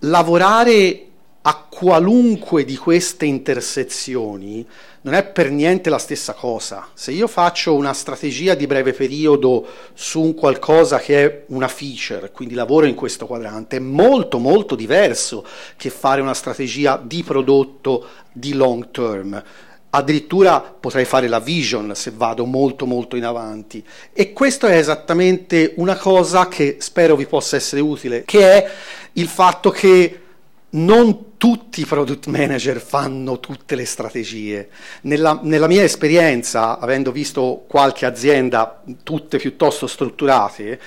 lavorare 0.00 1.09
a 1.42 1.66
qualunque 1.68 2.64
di 2.64 2.76
queste 2.76 3.24
intersezioni 3.24 4.66
non 5.02 5.14
è 5.14 5.24
per 5.24 5.50
niente 5.50 5.88
la 5.88 5.98
stessa 5.98 6.34
cosa. 6.34 6.88
Se 6.92 7.12
io 7.12 7.26
faccio 7.26 7.74
una 7.74 7.94
strategia 7.94 8.54
di 8.54 8.66
breve 8.66 8.92
periodo 8.92 9.66
su 9.94 10.20
un 10.20 10.34
qualcosa 10.34 10.98
che 10.98 11.24
è 11.24 11.44
una 11.46 11.68
feature, 11.68 12.30
quindi 12.32 12.54
lavoro 12.54 12.84
in 12.84 12.94
questo 12.94 13.26
quadrante, 13.26 13.76
è 13.76 13.80
molto 13.80 14.38
molto 14.38 14.74
diverso 14.74 15.46
che 15.76 15.88
fare 15.88 16.20
una 16.20 16.34
strategia 16.34 17.00
di 17.02 17.22
prodotto 17.22 18.04
di 18.32 18.52
long 18.52 18.90
term. 18.90 19.42
Addirittura 19.92 20.60
potrei 20.60 21.06
fare 21.06 21.26
la 21.26 21.40
vision 21.40 21.94
se 21.94 22.12
vado 22.14 22.44
molto 22.44 22.84
molto 22.84 23.16
in 23.16 23.24
avanti. 23.24 23.82
E 24.12 24.34
questo 24.34 24.66
è 24.66 24.76
esattamente 24.76 25.72
una 25.76 25.96
cosa 25.96 26.46
che 26.48 26.76
spero 26.80 27.16
vi 27.16 27.26
possa 27.26 27.56
essere 27.56 27.80
utile, 27.80 28.24
che 28.26 28.52
è 28.52 28.70
il 29.14 29.26
fatto 29.26 29.70
che 29.70 30.20
non 30.70 31.36
tutti 31.36 31.80
i 31.80 31.86
product 31.86 32.26
manager 32.26 32.80
fanno 32.80 33.40
tutte 33.40 33.74
le 33.74 33.84
strategie. 33.84 34.68
Nella, 35.02 35.40
nella, 35.42 35.66
mia 35.66 35.82
esperienza, 35.82 36.78
avendo 36.78 37.10
visto 37.12 37.64
qualche 37.66 38.06
azienda, 38.06 38.82
tutte 39.02 39.38
piuttosto 39.38 39.86
strutturate, 39.86 40.78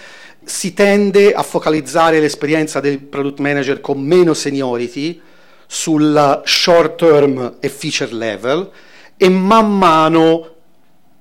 si 0.44 0.74
tende 0.74 1.34
a 1.34 1.42
focalizzare 1.42 2.20
l'esperienza 2.20 2.80
del 2.80 3.00
product 3.00 3.40
manager 3.40 3.82
con 3.82 4.00
meno 4.02 4.34
seniority 4.34 5.20
sul 5.66 6.42
short 6.46 6.96
term 6.98 7.56
e 7.60 7.70
feature 7.70 8.14
level 8.14 8.70
e 9.18 9.30
man 9.30 9.78
mano 9.78 10.50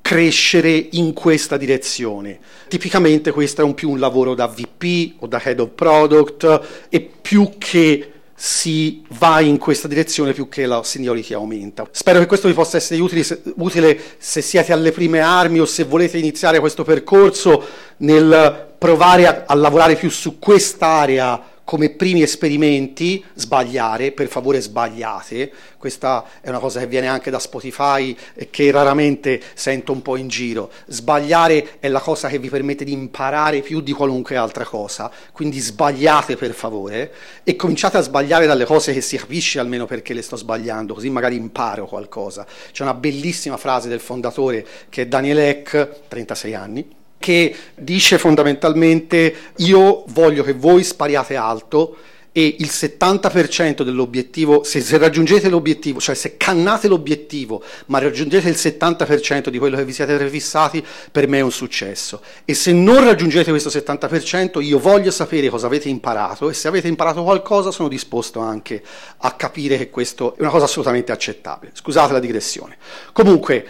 crescere 0.02 0.88
in 0.92 1.12
questa 1.14 1.56
direzione. 1.56 2.38
Tipicamente 2.68 3.30
questo 3.30 3.62
è 3.62 3.64
un 3.64 3.74
più 3.74 3.90
un 3.90 3.98
lavoro 3.98 4.34
da 4.34 4.46
VP 4.46 5.14
o 5.20 5.26
da 5.26 5.40
head 5.42 5.60
of 5.60 5.70
product 5.74 6.86
e 6.88 7.00
più 7.00 7.52
che 7.56 8.11
si 8.44 9.04
va 9.18 9.38
in 9.38 9.56
questa 9.56 9.86
direzione 9.86 10.32
più 10.32 10.48
che 10.48 10.66
la 10.66 10.82
seniority 10.82 11.32
aumenta. 11.32 11.86
Spero 11.92 12.18
che 12.18 12.26
questo 12.26 12.48
vi 12.48 12.54
possa 12.54 12.76
essere 12.76 13.00
utile 13.00 13.22
se, 13.22 13.40
utile 13.54 13.96
se 14.18 14.40
siete 14.40 14.72
alle 14.72 14.90
prime 14.90 15.20
armi 15.20 15.60
o 15.60 15.64
se 15.64 15.84
volete 15.84 16.18
iniziare 16.18 16.58
questo 16.58 16.82
percorso 16.82 17.64
nel 17.98 18.74
provare 18.76 19.28
a, 19.28 19.44
a 19.46 19.54
lavorare 19.54 19.94
più 19.94 20.10
su 20.10 20.40
quest'area 20.40 21.51
come 21.64 21.90
primi 21.90 22.22
esperimenti 22.22 23.24
sbagliare, 23.34 24.12
per 24.12 24.28
favore 24.28 24.60
sbagliate, 24.60 25.52
questa 25.78 26.24
è 26.40 26.48
una 26.48 26.58
cosa 26.58 26.80
che 26.80 26.86
viene 26.86 27.06
anche 27.06 27.30
da 27.30 27.38
Spotify 27.38 28.16
e 28.34 28.50
che 28.50 28.70
raramente 28.70 29.40
sento 29.54 29.92
un 29.92 30.02
po' 30.02 30.16
in 30.16 30.28
giro, 30.28 30.70
sbagliare 30.86 31.78
è 31.78 31.88
la 31.88 32.00
cosa 32.00 32.28
che 32.28 32.38
vi 32.38 32.48
permette 32.48 32.84
di 32.84 32.92
imparare 32.92 33.60
più 33.60 33.80
di 33.80 33.92
qualunque 33.92 34.36
altra 34.36 34.64
cosa, 34.64 35.10
quindi 35.32 35.58
sbagliate 35.58 36.36
per 36.36 36.52
favore 36.52 37.12
e 37.44 37.56
cominciate 37.56 37.96
a 37.96 38.02
sbagliare 38.02 38.46
dalle 38.46 38.64
cose 38.64 38.92
che 38.92 39.00
si 39.00 39.16
capisce 39.16 39.58
almeno 39.58 39.86
perché 39.86 40.14
le 40.14 40.22
sto 40.22 40.36
sbagliando, 40.36 40.94
così 40.94 41.10
magari 41.10 41.36
imparo 41.36 41.86
qualcosa. 41.86 42.46
C'è 42.72 42.82
una 42.82 42.94
bellissima 42.94 43.56
frase 43.56 43.88
del 43.88 44.00
fondatore 44.00 44.66
che 44.88 45.02
è 45.02 45.06
Daniel 45.06 45.38
Eck, 45.38 46.08
36 46.08 46.54
anni, 46.54 47.00
che 47.22 47.54
dice 47.76 48.18
fondamentalmente 48.18 49.34
io 49.58 50.02
voglio 50.08 50.42
che 50.42 50.54
voi 50.54 50.82
spariate 50.82 51.36
alto 51.36 51.96
e 52.32 52.56
il 52.58 52.68
70% 52.68 53.82
dell'obiettivo, 53.82 54.64
se, 54.64 54.80
se, 54.80 54.96
raggiungete 54.96 55.50
l'obiettivo, 55.50 56.00
cioè 56.00 56.14
se 56.14 56.38
cannate 56.38 56.88
l'obiettivo, 56.88 57.62
ma 57.86 57.98
raggiungete 57.98 58.48
il 58.48 58.54
70% 58.54 59.50
di 59.50 59.58
quello 59.58 59.76
che 59.76 59.84
vi 59.84 59.92
siete 59.92 60.16
prefissati, 60.16 60.82
per 61.12 61.28
me 61.28 61.38
è 61.38 61.42
un 61.42 61.52
successo. 61.52 62.22
E 62.46 62.54
se 62.54 62.72
non 62.72 63.04
raggiungete 63.04 63.50
questo 63.50 63.68
70%, 63.68 64.62
io 64.62 64.78
voglio 64.78 65.10
sapere 65.10 65.50
cosa 65.50 65.66
avete 65.66 65.90
imparato 65.90 66.48
e 66.48 66.54
se 66.54 66.68
avete 66.68 66.88
imparato 66.88 67.22
qualcosa 67.22 67.70
sono 67.70 67.88
disposto 67.88 68.40
anche 68.40 68.82
a 69.18 69.32
capire 69.32 69.76
che 69.76 69.90
questo 69.90 70.34
è 70.34 70.40
una 70.40 70.50
cosa 70.50 70.64
assolutamente 70.64 71.12
accettabile. 71.12 71.72
Scusate 71.74 72.14
la 72.14 72.20
digressione. 72.20 72.78
Comunque, 73.12 73.66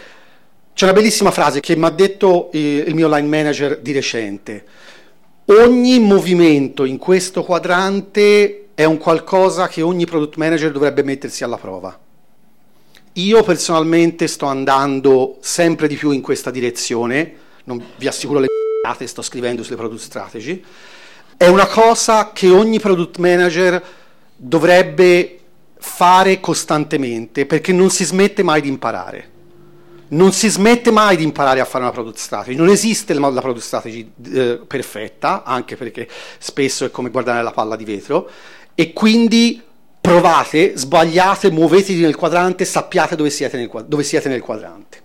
c'è 0.73 0.85
una 0.85 0.93
bellissima 0.93 1.29
frase 1.29 1.59
che 1.59 1.75
mi 1.75 1.85
ha 1.85 1.91
detto 1.91 2.51
eh, 2.51 2.83
il 2.87 2.95
mio 2.95 3.07
line 3.07 3.27
manager 3.27 3.79
di 3.79 3.91
recente. 3.91 4.65
Ogni 5.45 5.99
movimento 5.99 6.83
in 6.83 6.97
questo 6.97 7.43
quadrante 7.43 8.69
è 8.73 8.83
un 8.83 8.97
qualcosa 8.97 9.67
che 9.67 9.83
ogni 9.83 10.05
product 10.05 10.37
manager 10.37 10.71
dovrebbe 10.71 11.03
mettersi 11.03 11.43
alla 11.43 11.57
prova. 11.57 11.99
Io 13.13 13.43
personalmente 13.43 14.25
sto 14.27 14.47
andando 14.47 15.37
sempre 15.41 15.87
di 15.87 15.95
più 15.95 16.09
in 16.09 16.21
questa 16.21 16.49
direzione, 16.49 17.35
non 17.65 17.83
vi 17.97 18.07
assicuro 18.07 18.39
le 18.39 18.47
c***ate, 18.47 19.05
sto 19.05 19.21
scrivendo 19.21 19.61
sulle 19.61 19.75
product 19.75 20.01
strategy, 20.01 20.63
è 21.37 21.45
una 21.45 21.67
cosa 21.67 22.31
che 22.33 22.49
ogni 22.49 22.79
product 22.79 23.17
manager 23.17 23.83
dovrebbe 24.35 25.39
fare 25.77 26.39
costantemente 26.39 27.45
perché 27.45 27.71
non 27.71 27.91
si 27.91 28.05
smette 28.05 28.41
mai 28.41 28.61
di 28.61 28.69
imparare 28.69 29.32
non 30.13 30.31
si 30.31 30.47
smette 30.49 30.91
mai 30.91 31.17
di 31.17 31.23
imparare 31.23 31.59
a 31.59 31.65
fare 31.65 31.83
una 31.83 31.93
product 31.93 32.17
strategy, 32.17 32.55
non 32.55 32.69
esiste 32.69 33.13
la 33.13 33.31
product 33.31 33.65
strategy 33.65 34.11
eh, 34.31 34.61
perfetta, 34.65 35.43
anche 35.43 35.75
perché 35.75 36.07
spesso 36.37 36.85
è 36.85 36.91
come 36.91 37.09
guardare 37.09 37.43
la 37.43 37.51
palla 37.51 37.75
di 37.75 37.83
vetro, 37.83 38.29
e 38.75 38.93
quindi 38.93 39.61
provate, 39.99 40.77
sbagliate, 40.77 41.51
muovetevi 41.51 42.01
nel 42.01 42.15
quadrante, 42.15 42.65
sappiate 42.65 43.15
dove 43.15 43.29
siete 43.29 43.57
nel, 43.57 43.69
dove 43.87 44.03
siete 44.03 44.29
nel 44.29 44.41
quadrante. 44.41 45.01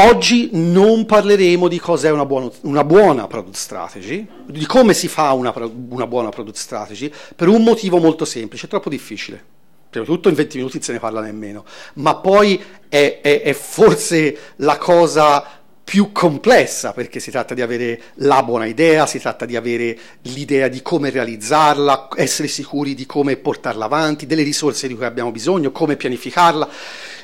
Oggi 0.00 0.50
non 0.52 1.06
parleremo 1.06 1.66
di 1.66 1.80
cos'è 1.80 2.10
una 2.10 2.24
buona, 2.24 2.48
una 2.62 2.84
buona, 2.84 3.26
product 3.26 3.56
strategy, 3.56 4.26
di 4.46 4.64
come 4.64 4.94
si 4.94 5.08
fa 5.08 5.32
una, 5.32 5.52
una 5.88 6.06
buona 6.06 6.28
product 6.28 6.56
strategy, 6.56 7.12
per 7.34 7.48
un 7.48 7.62
motivo 7.64 7.98
molto 7.98 8.24
semplice, 8.24 8.66
è 8.66 8.68
troppo 8.68 8.88
difficile 8.88 9.56
prima 9.90 10.04
di 10.04 10.12
tutto 10.12 10.28
in 10.28 10.34
20 10.34 10.56
minuti 10.56 10.82
se 10.82 10.92
ne 10.92 10.98
parla 10.98 11.20
nemmeno, 11.20 11.64
ma 11.94 12.16
poi 12.16 12.62
è, 12.88 13.20
è, 13.22 13.42
è, 13.42 13.52
forse 13.52 14.36
la 14.56 14.76
cosa 14.76 15.58
più 15.88 16.12
complessa 16.12 16.92
perché 16.92 17.18
si 17.18 17.30
tratta 17.30 17.54
di 17.54 17.62
avere 17.62 17.98
la 18.16 18.42
buona 18.42 18.66
idea, 18.66 19.06
si 19.06 19.18
tratta 19.18 19.46
di 19.46 19.56
avere 19.56 19.98
l'idea 20.22 20.68
di 20.68 20.82
come 20.82 21.08
realizzarla, 21.08 22.08
essere 22.14 22.46
sicuri 22.46 22.94
di 22.94 23.06
come 23.06 23.38
portarla 23.38 23.86
avanti, 23.86 24.26
delle 24.26 24.42
risorse 24.42 24.86
di 24.86 24.94
cui 24.94 25.06
abbiamo 25.06 25.32
bisogno, 25.32 25.72
come 25.72 25.96
pianificarla. 25.96 26.68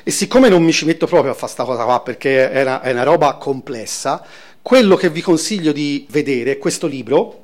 E 0.01 0.09
siccome 0.09 0.49
non 0.49 0.63
mi 0.63 0.73
ci 0.73 0.85
metto 0.85 1.05
proprio 1.05 1.31
a 1.31 1.35
fare 1.35 1.53
questa 1.53 1.63
cosa 1.63 1.83
qua 1.83 2.01
perché 2.01 2.49
è 2.49 2.61
una, 2.63 2.81
è 2.81 2.91
una 2.91 3.03
roba 3.03 3.35
complessa, 3.35 4.25
quello 4.63 4.95
che 4.95 5.11
vi 5.11 5.21
consiglio 5.21 5.71
di 5.71 6.07
vedere 6.09 6.53
è 6.53 6.57
questo 6.57 6.87
libro 6.87 7.43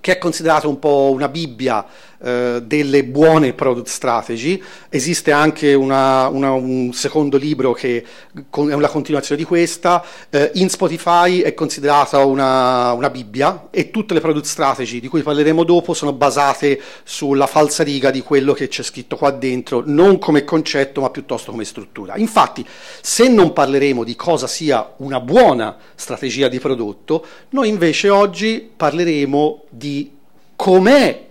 che 0.00 0.12
è 0.12 0.18
considerato 0.18 0.68
un 0.68 0.78
po' 0.78 1.10
una 1.12 1.28
Bibbia 1.28 1.86
eh, 2.20 2.62
delle 2.64 3.04
buone 3.04 3.52
product 3.52 3.86
strategy. 3.86 4.60
Esiste 4.88 5.30
anche 5.30 5.74
una, 5.74 6.26
una, 6.26 6.50
un 6.50 6.92
secondo 6.92 7.36
libro 7.36 7.72
che 7.72 8.04
è 8.32 8.56
una 8.58 8.88
continuazione 8.88 9.40
di 9.40 9.46
questa. 9.46 10.04
Eh, 10.28 10.50
in 10.54 10.68
Spotify 10.68 11.40
è 11.40 11.54
considerata 11.54 12.24
una, 12.24 12.92
una, 12.92 13.08
Bibbia 13.08 13.68
e 13.70 13.90
tutte 13.90 14.14
le 14.14 14.20
product 14.20 14.46
strategy 14.46 14.98
di 14.98 15.06
cui 15.06 15.22
parleremo 15.22 15.62
dopo 15.62 15.94
sono 15.94 16.12
basate 16.12 16.80
sulla 17.04 17.46
falsariga 17.46 18.10
di 18.10 18.20
quello 18.20 18.52
che 18.52 18.66
c'è 18.66 18.82
scritto 18.82 19.16
qua 19.16 19.30
dentro, 19.30 19.84
non 19.86 20.18
come 20.18 20.42
concetto 20.42 21.00
ma 21.00 21.10
piuttosto 21.10 21.52
come 21.52 21.64
struttura. 21.64 22.16
Infatti, 22.16 22.66
se 23.00 23.28
non 23.28 23.52
parleremo 23.52 24.02
di 24.02 24.16
cosa 24.16 24.48
sia 24.48 24.94
una 24.96 25.20
buona 25.20 25.76
strategia 25.94 26.48
di 26.48 26.58
prodotto, 26.58 27.24
noi 27.50 27.68
invece 27.68 28.08
oggi 28.08 28.68
parleremo 28.76 29.64
di 29.70 30.16
com'è 30.56 31.26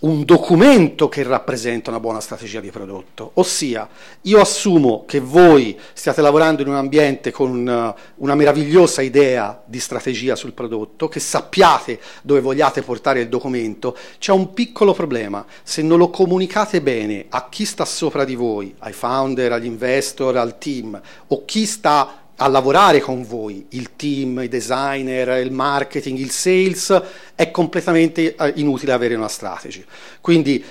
un 0.00 0.24
documento 0.24 1.08
che 1.10 1.22
rappresenta 1.22 1.90
una 1.90 2.00
buona 2.00 2.20
strategia 2.20 2.60
di 2.60 2.70
prodotto, 2.70 3.32
ossia 3.34 3.86
io 4.22 4.40
assumo 4.40 5.04
che 5.06 5.20
voi 5.20 5.78
stiate 5.92 6.22
lavorando 6.22 6.62
in 6.62 6.68
un 6.68 6.76
ambiente 6.76 7.30
con 7.30 7.50
una, 7.50 7.94
una 8.16 8.34
meravigliosa 8.34 9.02
idea 9.02 9.62
di 9.66 9.78
strategia 9.78 10.36
sul 10.36 10.52
prodotto, 10.52 11.08
che 11.08 11.20
sappiate 11.20 12.00
dove 12.22 12.40
vogliate 12.40 12.80
portare 12.82 13.20
il 13.20 13.28
documento, 13.28 13.94
c'è 14.18 14.32
un 14.32 14.54
piccolo 14.54 14.94
problema, 14.94 15.44
se 15.62 15.82
non 15.82 15.98
lo 15.98 16.08
comunicate 16.08 16.80
bene 16.80 17.26
a 17.28 17.48
chi 17.50 17.66
sta 17.66 17.84
sopra 17.84 18.24
di 18.24 18.34
voi, 18.34 18.74
ai 18.78 18.94
founder, 18.94 19.52
agli 19.52 19.66
investor, 19.66 20.36
al 20.38 20.56
team, 20.56 20.98
o 21.26 21.44
chi 21.44 21.66
sta 21.66 22.19
a 22.42 22.48
lavorare 22.48 23.00
con 23.00 23.22
voi, 23.22 23.66
il 23.70 23.96
team, 23.96 24.40
i 24.42 24.48
designer, 24.48 25.44
il 25.44 25.52
marketing, 25.52 26.18
il 26.18 26.30
sales, 26.30 27.02
è 27.34 27.50
completamente 27.50 28.34
eh, 28.34 28.52
inutile 28.56 28.92
avere 28.92 29.14
una 29.14 29.28
strategy. 29.28 29.84
Quindi 30.22 30.64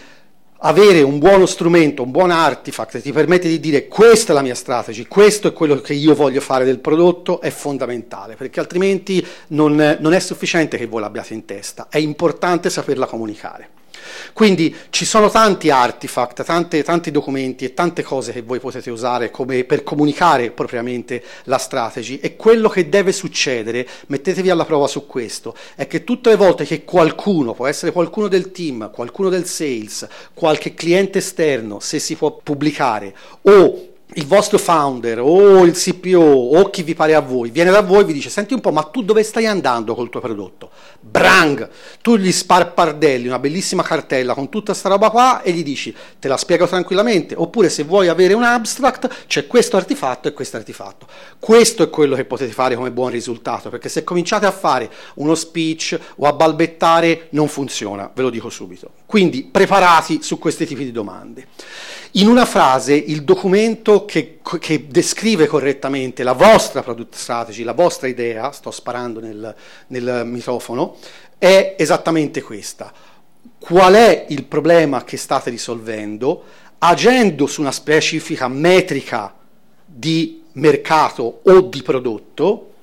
avere 0.62 1.04
un 1.04 1.20
buono 1.20 1.46
strumento, 1.46 2.02
un 2.02 2.10
buon 2.10 2.32
artifact 2.32 2.94
che 2.94 3.02
ti 3.02 3.12
permette 3.12 3.48
di 3.48 3.60
dire 3.60 3.88
questa 3.88 4.32
è 4.32 4.36
la 4.36 4.42
mia 4.42 4.56
strategy, 4.56 5.06
questo 5.06 5.50
è 5.50 5.54
quello 5.54 5.80
che 5.80 5.94
io 5.94 6.16
voglio 6.16 6.42
fare 6.42 6.66
del 6.66 6.80
prodotto, 6.80 7.40
è 7.40 7.52
fondamentale, 7.52 8.36
perché 8.36 8.60
altrimenti 8.60 9.26
non, 9.50 9.98
non 10.00 10.14
è 10.14 10.20
sufficiente 10.20 10.76
che 10.76 10.88
voi 10.88 11.02
l'abbiate 11.02 11.36
in 11.36 11.46
testa, 11.46 11.86
è 11.90 12.00
importante 12.00 12.72
saperla 12.72 13.06
comunicare. 13.06 13.70
Quindi 14.34 14.76
ci 14.90 15.06
sono 15.06 15.30
tanti 15.30 15.70
artifact, 15.70 16.44
tante, 16.44 16.84
tanti 16.84 17.12
documenti 17.12 17.66
e 17.66 17.74
tante 17.74 18.04
cose 18.04 18.32
che 18.32 18.42
voi 18.42 18.60
potete 18.60 18.90
usare 18.90 19.30
per 19.30 19.84
comunicare 19.84 20.52
propriamente 20.52 21.24
la 21.46 21.58
strategy. 21.58 22.20
E 22.22 22.36
quello 22.36 22.70
che 22.70 22.90
deve 22.90 23.12
succedere, 23.12 23.88
mettetevi 24.08 24.50
alla 24.50 24.66
prova 24.66 24.88
su 24.88 25.06
questo, 25.06 25.56
è 25.76 25.88
che 25.88 26.04
tutte 26.04 26.30
le 26.30 26.36
volte 26.36 26.66
che 26.66 26.84
qualcuno, 26.84 27.54
può 27.54 27.68
essere 27.68 27.92
qualcuno 27.92 28.28
del 28.28 28.52
team, 28.52 28.92
qualcuno 28.92 29.30
del 29.30 29.46
sales, 29.46 30.08
qualche 30.34 30.74
cliente 30.74 31.20
esterno, 31.20 31.80
se 31.80 32.00
si 32.00 32.16
può 32.16 32.40
pubblicare, 32.42 33.16
o 33.44 33.89
il 34.14 34.26
vostro 34.26 34.58
founder 34.58 35.20
o 35.20 35.64
il 35.66 35.74
CPO 35.74 36.20
o 36.20 36.70
chi 36.72 36.82
vi 36.82 36.96
pare 36.96 37.14
a 37.14 37.20
voi 37.20 37.52
viene 37.52 37.70
da 37.70 37.82
voi 37.82 38.02
e 38.02 38.06
vi 38.06 38.14
dice 38.14 38.32
senti 38.32 38.56
un 38.56 38.60
po' 38.60 38.72
ma 38.72 38.82
tu 38.82 39.04
dove 39.04 39.22
stai 39.22 39.46
andando 39.46 39.94
col 39.94 40.10
tuo 40.10 40.20
prodotto? 40.20 40.72
Brang! 41.00 41.70
Tu 42.02 42.18
gli 42.18 42.32
sparpardelli 42.32 43.28
una 43.28 43.38
bellissima 43.38 43.84
cartella 43.84 44.34
con 44.34 44.50
tutta 44.50 44.74
sta 44.74 44.90
roba 44.90 45.12
qua 45.12 45.44
e 45.44 45.52
gli 45.52 45.64
dici 45.64 45.96
te 46.18 46.28
la 46.28 46.38
spiego 46.38 46.68
tranquillamente 46.68 47.36
oppure 47.38 47.70
se 47.70 47.84
vuoi 47.84 48.08
avere 48.08 48.34
un 48.34 48.44
abstract 48.44 49.26
c'è 49.28 49.46
questo 49.46 49.78
artefatto 49.78 50.28
e 50.28 50.34
questo 50.34 50.58
artefatto. 50.58 51.06
Questo 51.38 51.84
è 51.84 51.90
quello 51.90 52.16
che 52.16 52.26
potete 52.26 52.52
fare 52.52 52.76
come 52.76 52.92
buon 52.92 53.12
risultato 53.12 53.70
perché 53.70 53.90
se 53.90 54.04
cominciate 54.04 54.48
a 54.48 54.52
fare 54.52 54.90
uno 55.16 55.36
speech 55.36 56.00
o 56.16 56.26
a 56.26 56.34
balbettare 56.34 57.28
non 57.32 57.48
funziona, 57.48 58.10
ve 58.12 58.24
lo 58.24 58.32
dico 58.32 58.50
subito. 58.50 58.99
Quindi 59.10 59.42
preparati 59.42 60.22
su 60.22 60.38
questi 60.38 60.68
tipi 60.68 60.84
di 60.84 60.92
domande. 60.92 61.48
In 62.12 62.28
una 62.28 62.46
frase 62.46 62.94
il 62.94 63.24
documento 63.24 64.06
che, 64.06 64.38
che, 64.60 64.86
descrive 64.88 65.48
correttamente 65.48 66.22
la 66.22 66.34
vostra 66.34 66.84
product 66.84 67.16
strategy, 67.16 67.64
la 67.64 67.74
vostra 67.74 68.08
idea, 68.08 68.52
sto 68.52 68.70
sparando 68.70 69.20
nel, 69.20 69.56
nel 69.88 70.22
microfono, 70.28 70.98
è 71.40 71.74
esattamente 71.80 72.44
questa. 72.44 72.94
Qual 73.58 73.96
è 73.96 74.28
il 74.30 74.44
problema 74.44 75.04
che 75.04 75.18
state 75.18 75.50
risolvendo? 75.50 76.44
Agendo 76.78 77.48
su 77.48 77.62
una 77.62 77.72
specifica 77.72 78.48
metrica 78.48 79.34
di 79.88 80.44
mercato 80.52 81.40
o 81.46 81.62
di 81.62 81.82
prodotto 81.82 82.74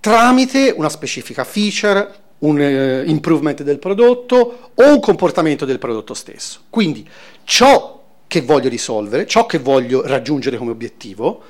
tramite 0.00 0.74
una 0.76 0.88
specifica 0.88 1.44
feature, 1.44 2.14
un 2.38 2.58
uh, 2.58 3.08
improvement 3.08 3.62
del 3.62 3.78
prodotto 3.78 4.70
o 4.74 4.92
un 4.92 5.00
comportamento 5.00 5.64
del 5.64 5.78
prodotto 5.78 6.14
stesso. 6.14 6.60
Quindi 6.70 7.08
ciò 7.44 8.02
che 8.26 8.42
voglio 8.42 8.68
risolvere, 8.68 9.26
ciò 9.26 9.46
che 9.46 9.58
voglio 9.58 10.06
raggiungere 10.06 10.56
come 10.56 10.72
obiettivo, 10.72 11.42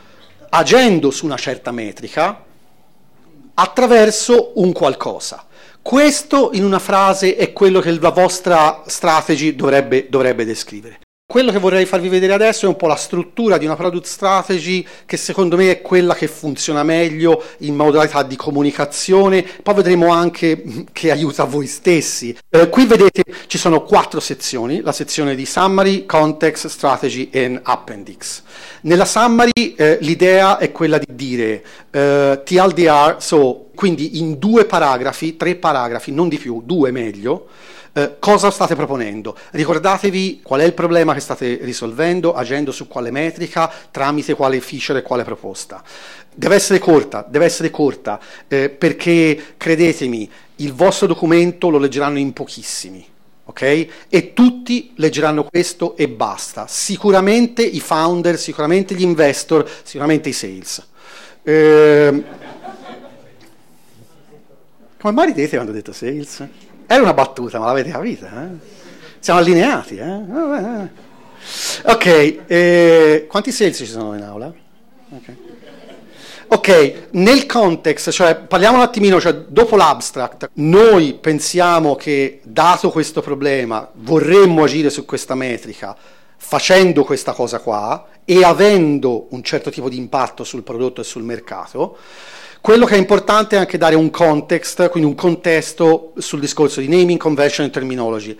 agendo 0.50 1.10
su 1.10 1.24
una 1.24 1.36
certa 1.36 1.70
metrica 1.70 2.44
attraverso 3.54 4.52
un 4.56 4.72
qualcosa. 4.72 5.46
Questo 5.80 6.50
in 6.52 6.64
una 6.64 6.78
frase 6.78 7.36
è 7.36 7.52
quello 7.52 7.80
che 7.80 7.98
la 7.98 8.10
vostra 8.10 8.82
strategy 8.86 9.54
dovrebbe, 9.54 10.08
dovrebbe 10.08 10.44
descrivere. 10.44 11.05
Quello 11.28 11.50
che 11.50 11.58
vorrei 11.58 11.86
farvi 11.86 12.08
vedere 12.08 12.34
adesso 12.34 12.66
è 12.66 12.68
un 12.68 12.76
po' 12.76 12.86
la 12.86 12.94
struttura 12.94 13.58
di 13.58 13.64
una 13.64 13.74
product 13.74 14.06
strategy 14.06 14.86
che 15.04 15.16
secondo 15.16 15.56
me 15.56 15.72
è 15.72 15.82
quella 15.82 16.14
che 16.14 16.28
funziona 16.28 16.84
meglio 16.84 17.42
in 17.58 17.74
modalità 17.74 18.22
di 18.22 18.36
comunicazione, 18.36 19.44
poi 19.60 19.74
vedremo 19.74 20.12
anche 20.12 20.62
che 20.92 21.10
aiuta 21.10 21.42
voi 21.42 21.66
stessi. 21.66 22.34
Eh, 22.48 22.68
qui 22.68 22.86
vedete 22.86 23.24
ci 23.48 23.58
sono 23.58 23.82
quattro 23.82 24.20
sezioni, 24.20 24.80
la 24.82 24.92
sezione 24.92 25.34
di 25.34 25.44
summary, 25.46 26.06
context, 26.06 26.68
strategy 26.68 27.28
e 27.32 27.58
appendix. 27.60 28.42
Nella 28.82 29.04
summary 29.04 29.74
eh, 29.76 29.98
l'idea 30.02 30.58
è 30.58 30.70
quella 30.70 30.98
di 30.98 31.06
dire 31.08 31.64
eh, 31.90 32.40
TLDR, 32.44 33.16
so, 33.18 33.65
quindi 33.76 34.18
in 34.18 34.40
due 34.40 34.64
paragrafi, 34.64 35.36
tre 35.36 35.54
paragrafi, 35.54 36.10
non 36.10 36.28
di 36.28 36.38
più, 36.38 36.62
due 36.64 36.90
meglio, 36.90 37.46
eh, 37.92 38.16
cosa 38.18 38.50
state 38.50 38.74
proponendo? 38.74 39.34
Ricordatevi 39.52 40.40
qual 40.42 40.60
è 40.60 40.64
il 40.64 40.74
problema 40.74 41.14
che 41.14 41.20
state 41.20 41.60
risolvendo, 41.62 42.34
agendo 42.34 42.72
su 42.72 42.88
quale 42.88 43.10
metrica, 43.10 43.72
tramite 43.90 44.34
quale 44.34 44.60
feature 44.60 44.98
e 44.98 45.02
quale 45.02 45.22
proposta. 45.22 45.82
Deve 46.34 46.56
essere 46.56 46.78
corta, 46.78 47.24
deve 47.26 47.46
essere 47.46 47.70
corta, 47.70 48.20
eh, 48.48 48.68
perché 48.68 49.54
credetemi, 49.56 50.30
il 50.56 50.74
vostro 50.74 51.06
documento 51.06 51.70
lo 51.70 51.78
leggeranno 51.78 52.18
in 52.18 52.34
pochissimi. 52.34 53.06
Okay? 53.46 53.88
E 54.10 54.34
tutti 54.34 54.92
leggeranno 54.96 55.44
questo 55.44 55.96
e 55.96 56.08
basta. 56.08 56.66
Sicuramente 56.66 57.62
i 57.62 57.80
founder, 57.80 58.38
sicuramente 58.38 58.94
gli 58.94 59.02
investor, 59.02 59.66
sicuramente 59.84 60.28
i 60.28 60.32
sales. 60.32 60.86
Eh, 61.42 62.24
come 64.98 65.12
mai 65.12 65.26
ridete 65.26 65.54
quando 65.54 65.72
ho 65.72 65.74
detto 65.74 65.92
sales? 65.92 66.46
Era 66.86 67.02
una 67.02 67.14
battuta, 67.14 67.58
ma 67.58 67.66
l'avete 67.66 67.90
capita? 67.90 68.26
Eh? 68.26 68.48
Siamo 69.18 69.40
allineati. 69.40 69.96
Eh? 69.96 70.88
Ok, 71.84 72.38
eh, 72.46 73.26
quanti 73.28 73.52
sales 73.52 73.76
ci 73.76 73.86
sono 73.86 74.14
in 74.14 74.22
aula? 74.22 74.52
Okay. 75.10 75.36
Ok, 76.48 77.08
nel 77.12 77.44
context, 77.46 78.10
cioè 78.10 78.36
parliamo 78.36 78.76
un 78.76 78.82
attimino, 78.82 79.20
cioè, 79.20 79.34
dopo 79.34 79.74
l'abstract, 79.74 80.50
noi 80.54 81.14
pensiamo 81.14 81.96
che 81.96 82.40
dato 82.44 82.90
questo 82.90 83.20
problema 83.20 83.88
vorremmo 83.94 84.62
agire 84.62 84.90
su 84.90 85.04
questa 85.04 85.34
metrica 85.34 85.96
facendo 86.36 87.02
questa 87.02 87.32
cosa 87.32 87.58
qua 87.58 88.06
e 88.24 88.44
avendo 88.44 89.26
un 89.30 89.42
certo 89.42 89.70
tipo 89.70 89.88
di 89.88 89.96
impatto 89.96 90.44
sul 90.44 90.62
prodotto 90.62 91.00
e 91.00 91.04
sul 91.04 91.24
mercato. 91.24 91.96
Quello 92.66 92.84
che 92.84 92.96
è 92.96 92.98
importante 92.98 93.54
è 93.54 93.60
anche 93.60 93.78
dare 93.78 93.94
un 93.94 94.10
context, 94.10 94.88
quindi 94.88 95.08
un 95.08 95.14
contesto 95.14 96.14
sul 96.18 96.40
discorso 96.40 96.80
di 96.80 96.88
naming, 96.88 97.16
convention 97.16 97.64
e 97.64 97.70
terminology. 97.70 98.36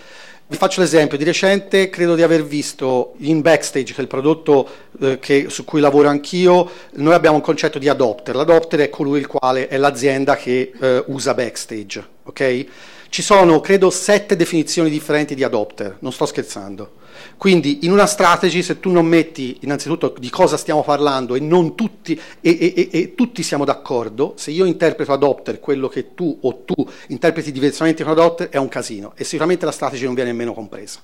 Vi 0.49 0.57
faccio 0.57 0.81
l'esempio, 0.81 1.17
di 1.17 1.23
recente 1.23 1.89
credo 1.91 2.17
di 2.17 2.23
aver 2.23 2.45
visto 2.45 3.15
in 3.19 3.41
Backstage, 3.41 3.93
che 3.93 3.99
è 3.99 4.01
il 4.01 4.09
prodotto 4.09 4.69
eh, 5.01 5.21
che, 5.21 5.47
su 5.49 5.63
cui 5.65 5.79
lavoro 5.79 6.09
anch'io, 6.09 6.69
noi 6.95 7.15
abbiamo 7.15 7.37
un 7.37 7.43
concetto 7.43 7.79
di 7.79 7.89
adopter. 7.89 8.35
L'adopter 8.35 8.81
è 8.81 8.91
colui 8.91 9.21
il 9.21 9.29
quale 9.29 9.69
è 9.69 9.77
l'azienda 9.77 10.35
che 10.35 10.73
eh, 10.77 11.05
usa 11.07 11.33
Backstage, 11.33 12.05
ok? 12.25 12.67
Ci 13.09 13.23
sono, 13.23 13.61
credo, 13.61 13.91
sette 13.91 14.35
definizioni 14.35 14.91
differenti 14.91 15.37
di 15.37 15.45
adopter, 15.45 15.99
non 16.01 16.11
sto 16.11 16.27
scherzando. 16.27 16.95
Quindi 17.37 17.85
in 17.85 17.93
una 17.93 18.07
strategy 18.07 18.63
se 18.63 18.81
tu 18.81 18.91
non 18.91 19.07
metti 19.07 19.59
innanzitutto 19.61 20.15
di 20.19 20.31
cosa 20.31 20.57
stiamo 20.57 20.83
parlando 20.83 21.35
e, 21.35 21.75
tutti, 21.75 22.21
e, 22.41 22.59
e, 22.59 22.89
e 22.91 23.15
tutti 23.15 23.43
siamo 23.43 23.65
d'accordo, 23.65 24.35
se 24.37 24.51
io 24.51 24.65
interpreto 24.65 25.13
adopter 25.13 25.61
quello 25.61 25.89
che 25.89 26.15
tu 26.15 26.39
o 26.43 26.63
tu 26.65 26.75
interpreti 27.09 27.53
diversamente 27.53 28.03
con 28.03 28.13
adopter 28.13 28.49
è 28.49 28.57
un 28.57 28.69
casino 28.69 29.13
e 29.17 29.25
sicuramente 29.25 29.65
la 29.65 29.73
strategy 29.73 30.05
non 30.05 30.15
viene 30.15 30.31
nemmeno 30.31 30.53
compresa. 30.53 31.01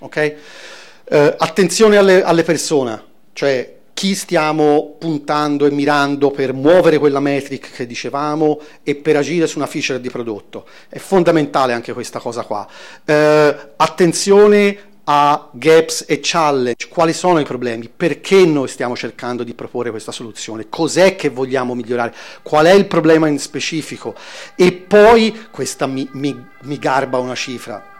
Okay? 0.00 0.34
Uh, 1.04 1.34
attenzione 1.36 1.96
alle, 1.96 2.22
alle 2.22 2.42
persone, 2.42 3.02
cioè 3.32 3.80
chi 3.92 4.14
stiamo 4.14 4.96
puntando 4.98 5.66
e 5.66 5.70
mirando 5.70 6.30
per 6.30 6.52
muovere 6.52 6.98
quella 6.98 7.20
metric 7.20 7.70
che 7.72 7.86
dicevamo 7.86 8.60
e 8.82 8.96
per 8.96 9.16
agire 9.16 9.46
su 9.46 9.58
una 9.58 9.66
feature 9.66 10.00
di 10.00 10.10
prodotto. 10.10 10.66
È 10.88 10.98
fondamentale 10.98 11.72
anche 11.72 11.92
questa 11.92 12.18
cosa 12.18 12.42
qua. 12.42 12.66
Uh, 13.04 13.54
attenzione 13.76 14.90
a 15.04 15.48
gaps 15.52 16.04
e 16.06 16.20
challenge, 16.22 16.88
quali 16.88 17.12
sono 17.12 17.40
i 17.40 17.44
problemi, 17.44 17.88
perché 17.94 18.44
noi 18.46 18.68
stiamo 18.68 18.94
cercando 18.94 19.42
di 19.42 19.54
proporre 19.54 19.90
questa 19.90 20.12
soluzione, 20.12 20.68
cos'è 20.68 21.16
che 21.16 21.28
vogliamo 21.28 21.74
migliorare, 21.74 22.14
qual 22.42 22.66
è 22.66 22.72
il 22.72 22.86
problema 22.86 23.26
in 23.26 23.38
specifico 23.38 24.14
e 24.54 24.72
poi 24.72 25.46
questa 25.50 25.86
mi, 25.86 26.08
mi, 26.12 26.46
mi 26.62 26.78
garba 26.78 27.18
una 27.18 27.34
cifra. 27.34 27.90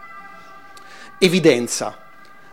Evidenza. 1.17 1.97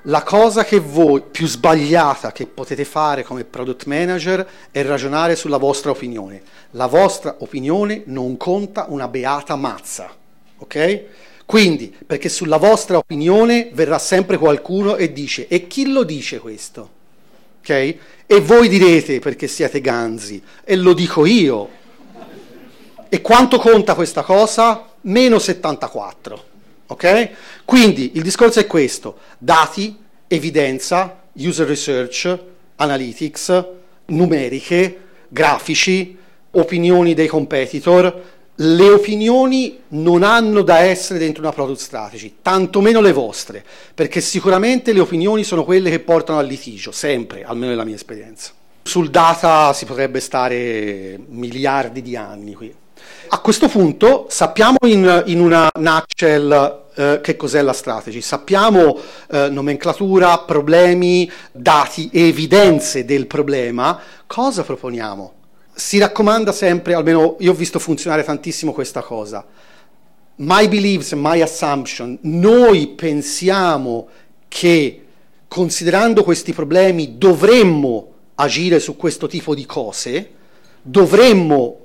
La 0.05 0.23
cosa 0.23 0.65
che 0.65 0.81
voi 0.81 1.21
più 1.21 1.47
sbagliata 1.47 2.33
che 2.33 2.47
potete 2.47 2.87
fare 2.87 3.23
come 3.23 3.45
product 3.45 3.85
manager 3.85 4.49
è 4.71 4.83
ragionare 4.83 5.37
sulla 5.37 5.59
vostra 5.59 5.91
opinione. 5.91 6.43
La 6.71 6.87
vostra 6.87 7.37
opinione 7.41 8.05
non 8.07 8.39
conta 8.39 8.87
una 8.89 9.09
beata 9.09 9.57
mazza, 9.57 10.11
ok? 10.57 11.05
Quindi, 11.51 11.93
perché 12.07 12.29
sulla 12.29 12.59
vostra 12.59 12.97
opinione 12.97 13.71
verrà 13.73 13.99
sempre 13.99 14.39
qualcuno 14.39 14.95
e 14.95 15.13
dice, 15.13 15.49
e 15.49 15.67
chi 15.67 15.91
lo 15.91 16.05
dice 16.05 16.39
questo? 16.39 16.91
Ok? 17.59 17.71
E 18.25 18.41
voi 18.41 18.69
direte, 18.69 19.19
perché 19.19 19.49
siete 19.49 19.81
ganzi, 19.81 20.41
e 20.63 20.77
lo 20.77 20.93
dico 20.93 21.27
io. 21.27 21.69
E 23.09 23.21
quanto 23.21 23.59
conta 23.59 23.97
questa 23.97 24.23
cosa? 24.23 24.91
Meno 25.01 25.41
74. 25.41 26.45
Ok? 26.87 27.31
Quindi 27.65 28.13
il 28.15 28.23
discorso 28.23 28.61
è 28.61 28.67
questo: 28.69 29.19
dati, 29.37 29.99
evidenza, 30.29 31.23
user 31.33 31.67
research, 31.67 32.39
analytics, 32.77 33.65
numeriche, 34.07 35.01
grafici, 35.27 36.17
opinioni 36.53 37.13
dei 37.13 37.27
competitor, 37.27 38.39
le 38.63 38.91
opinioni 38.91 39.81
non 39.89 40.23
hanno 40.23 40.63
da 40.63 40.81
essere 40.81 41.19
dentro 41.19 41.43
una 41.43 41.53
product 41.53 41.81
strategy, 41.81 42.37
tantomeno 42.43 43.01
le 43.01 43.13
vostre, 43.13 43.65
perché 43.95 44.21
sicuramente 44.21 44.93
le 44.93 45.01
opinioni 45.01 45.45
sono 45.45 45.65
quelle 45.65 45.89
che 45.89 46.01
portano 46.01 46.39
al 46.39 46.47
litigio, 46.47 46.93
sempre, 46.93 47.43
almeno 47.43 47.71
nella 47.71 47.85
mia 47.85 47.95
esperienza. 47.95 48.53
Sul 48.83 49.09
data 49.09 49.73
si 49.73 49.87
potrebbe 49.87 50.21
stare 50.21 51.19
miliardi 51.29 52.03
di 52.03 52.17
anni 52.17 52.55
qui. 52.55 52.75
A 53.29 53.39
questo 53.39 53.69
punto 53.69 54.27
sappiamo 54.29 54.77
in, 54.83 55.23
in 55.27 55.41
una 55.41 55.71
nutshell 55.79 56.83
eh, 56.95 57.21
che 57.23 57.37
cos'è 57.37 57.63
la 57.63 57.73
strategy, 57.73 58.21
sappiamo 58.21 58.99
eh, 59.31 59.49
nomenclatura, 59.49 60.39
problemi, 60.41 61.31
dati, 61.51 62.11
evidenze 62.13 63.07
del 63.07 63.27
problema, 63.27 63.99
cosa 64.27 64.63
proponiamo? 64.65 65.40
Si 65.81 65.97
raccomanda 65.97 66.53
sempre, 66.53 66.93
almeno 66.93 67.37
io 67.39 67.53
ho 67.53 67.55
visto 67.55 67.79
funzionare 67.79 68.23
tantissimo 68.23 68.71
questa 68.71 69.01
cosa, 69.01 69.47
my 70.37 70.69
beliefs, 70.69 71.13
my 71.13 71.41
assumption, 71.41 72.19
noi 72.21 72.89
pensiamo 72.89 74.07
che 74.47 75.07
considerando 75.49 76.23
questi 76.23 76.53
problemi 76.53 77.17
dovremmo 77.17 78.13
agire 78.35 78.79
su 78.79 78.95
questo 78.95 79.27
tipo 79.27 79.55
di 79.55 79.65
cose, 79.65 80.31
dovremmo 80.83 81.79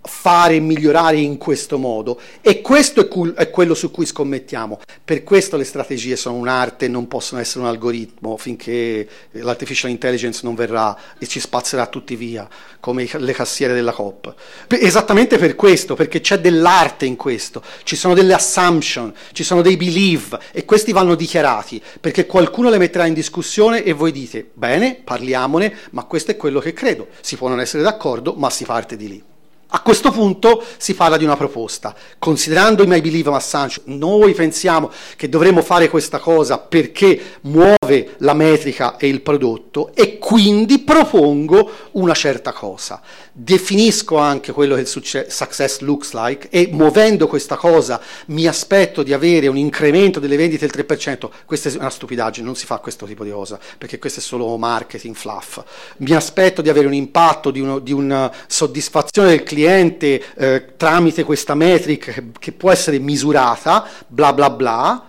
fare 0.00 0.56
e 0.56 0.60
migliorare 0.60 1.18
in 1.18 1.36
questo 1.36 1.76
modo 1.76 2.20
e 2.40 2.60
questo 2.60 3.00
è, 3.00 3.08
cul- 3.08 3.34
è, 3.34 3.50
quello 3.50 3.74
su 3.74 3.90
cui 3.90 4.06
scommettiamo. 4.06 4.80
Per 5.04 5.22
questo 5.22 5.56
le 5.56 5.64
strategie 5.64 6.16
sono 6.16 6.36
un'arte 6.36 6.86
e 6.86 6.88
non 6.88 7.08
possono 7.08 7.40
essere 7.40 7.60
un 7.60 7.66
algoritmo 7.66 8.36
finché 8.36 9.06
l'artificial 9.32 9.90
intelligence 9.90 10.40
non 10.44 10.54
verrà 10.54 10.96
e 11.18 11.26
ci 11.26 11.40
spazzerà 11.40 11.86
tutti 11.86 12.16
via 12.16 12.48
come 12.80 13.08
le 13.12 13.32
cassiere 13.32 13.74
della 13.74 13.92
COP. 13.92 14.34
Esattamente 14.68 15.36
per 15.36 15.54
questo, 15.54 15.94
perché 15.94 16.20
c'è 16.20 16.38
dell'arte 16.38 17.04
in 17.04 17.16
questo, 17.16 17.62
ci 17.82 17.96
sono 17.96 18.14
delle 18.14 18.34
assumption, 18.34 19.12
ci 19.32 19.44
sono 19.44 19.62
dei 19.62 19.76
belief 19.76 20.36
e 20.52 20.64
questi 20.64 20.92
vanno 20.92 21.14
dichiarati 21.14 21.82
perché 22.00 22.26
qualcuno 22.26 22.70
le 22.70 22.78
metterà 22.78 23.06
in 23.06 23.14
discussione 23.14 23.82
e 23.82 23.92
voi 23.92 24.12
dite 24.12 24.48
bene, 24.54 25.00
parliamone, 25.02 25.76
ma 25.90 26.04
questo 26.04 26.30
è 26.30 26.36
quello 26.36 26.60
che 26.60 26.72
credo. 26.72 27.08
Si 27.20 27.36
può 27.36 27.48
non 27.48 27.60
essere 27.60 27.82
d'accordo, 27.82 28.34
ma 28.34 28.48
si 28.50 28.64
parte 28.64 28.96
di 28.96 29.08
lì. 29.08 29.24
A 29.70 29.80
questo 29.80 30.10
punto 30.10 30.64
si 30.78 30.94
parla 30.94 31.18
di 31.18 31.24
una 31.24 31.36
proposta. 31.36 31.94
Considerando 32.18 32.82
i 32.82 32.86
My 32.86 33.02
Believe 33.02 33.34
Assange, 33.34 33.82
noi 33.84 34.32
pensiamo 34.32 34.90
che 35.14 35.28
dovremmo 35.28 35.60
fare 35.60 35.90
questa 35.90 36.18
cosa 36.18 36.58
perché 36.58 37.38
muove 37.42 37.77
la 38.18 38.34
metrica 38.34 38.96
e 38.96 39.08
il 39.08 39.20
prodotto 39.20 39.92
e 39.94 40.18
quindi 40.18 40.80
propongo 40.80 41.70
una 41.92 42.14
certa 42.14 42.52
cosa. 42.52 43.00
Definisco 43.32 44.16
anche 44.16 44.52
quello 44.52 44.74
che 44.74 44.80
il 44.80 44.86
success 44.86 45.78
looks 45.80 46.12
like 46.12 46.48
e 46.50 46.68
muovendo 46.72 47.28
questa 47.28 47.56
cosa 47.56 48.00
mi 48.26 48.46
aspetto 48.46 49.02
di 49.02 49.12
avere 49.12 49.46
un 49.46 49.56
incremento 49.56 50.18
delle 50.18 50.36
vendite 50.36 50.66
del 50.66 50.84
3%. 50.86 51.28
Questa 51.44 51.68
è 51.68 51.74
una 51.76 51.90
stupidaggine, 51.90 52.44
non 52.44 52.56
si 52.56 52.66
fa 52.66 52.78
questo 52.78 53.06
tipo 53.06 53.24
di 53.24 53.30
cosa 53.30 53.58
perché 53.76 53.98
questo 53.98 54.20
è 54.20 54.22
solo 54.22 54.56
marketing 54.56 55.14
fluff. 55.14 55.62
Mi 55.98 56.12
aspetto 56.12 56.62
di 56.62 56.68
avere 56.68 56.86
un 56.86 56.94
impatto, 56.94 57.50
di, 57.50 57.60
uno, 57.60 57.78
di 57.78 57.92
una 57.92 58.32
soddisfazione 58.46 59.28
del 59.28 59.42
cliente 59.42 59.56
cliente 59.58 60.22
eh, 60.36 60.76
tramite 60.76 61.24
questa 61.24 61.54
metric 61.54 62.12
che, 62.12 62.24
che 62.38 62.52
può 62.52 62.70
essere 62.70 62.98
misurata, 62.98 63.86
bla 64.06 64.32
bla 64.32 64.50
bla, 64.50 65.08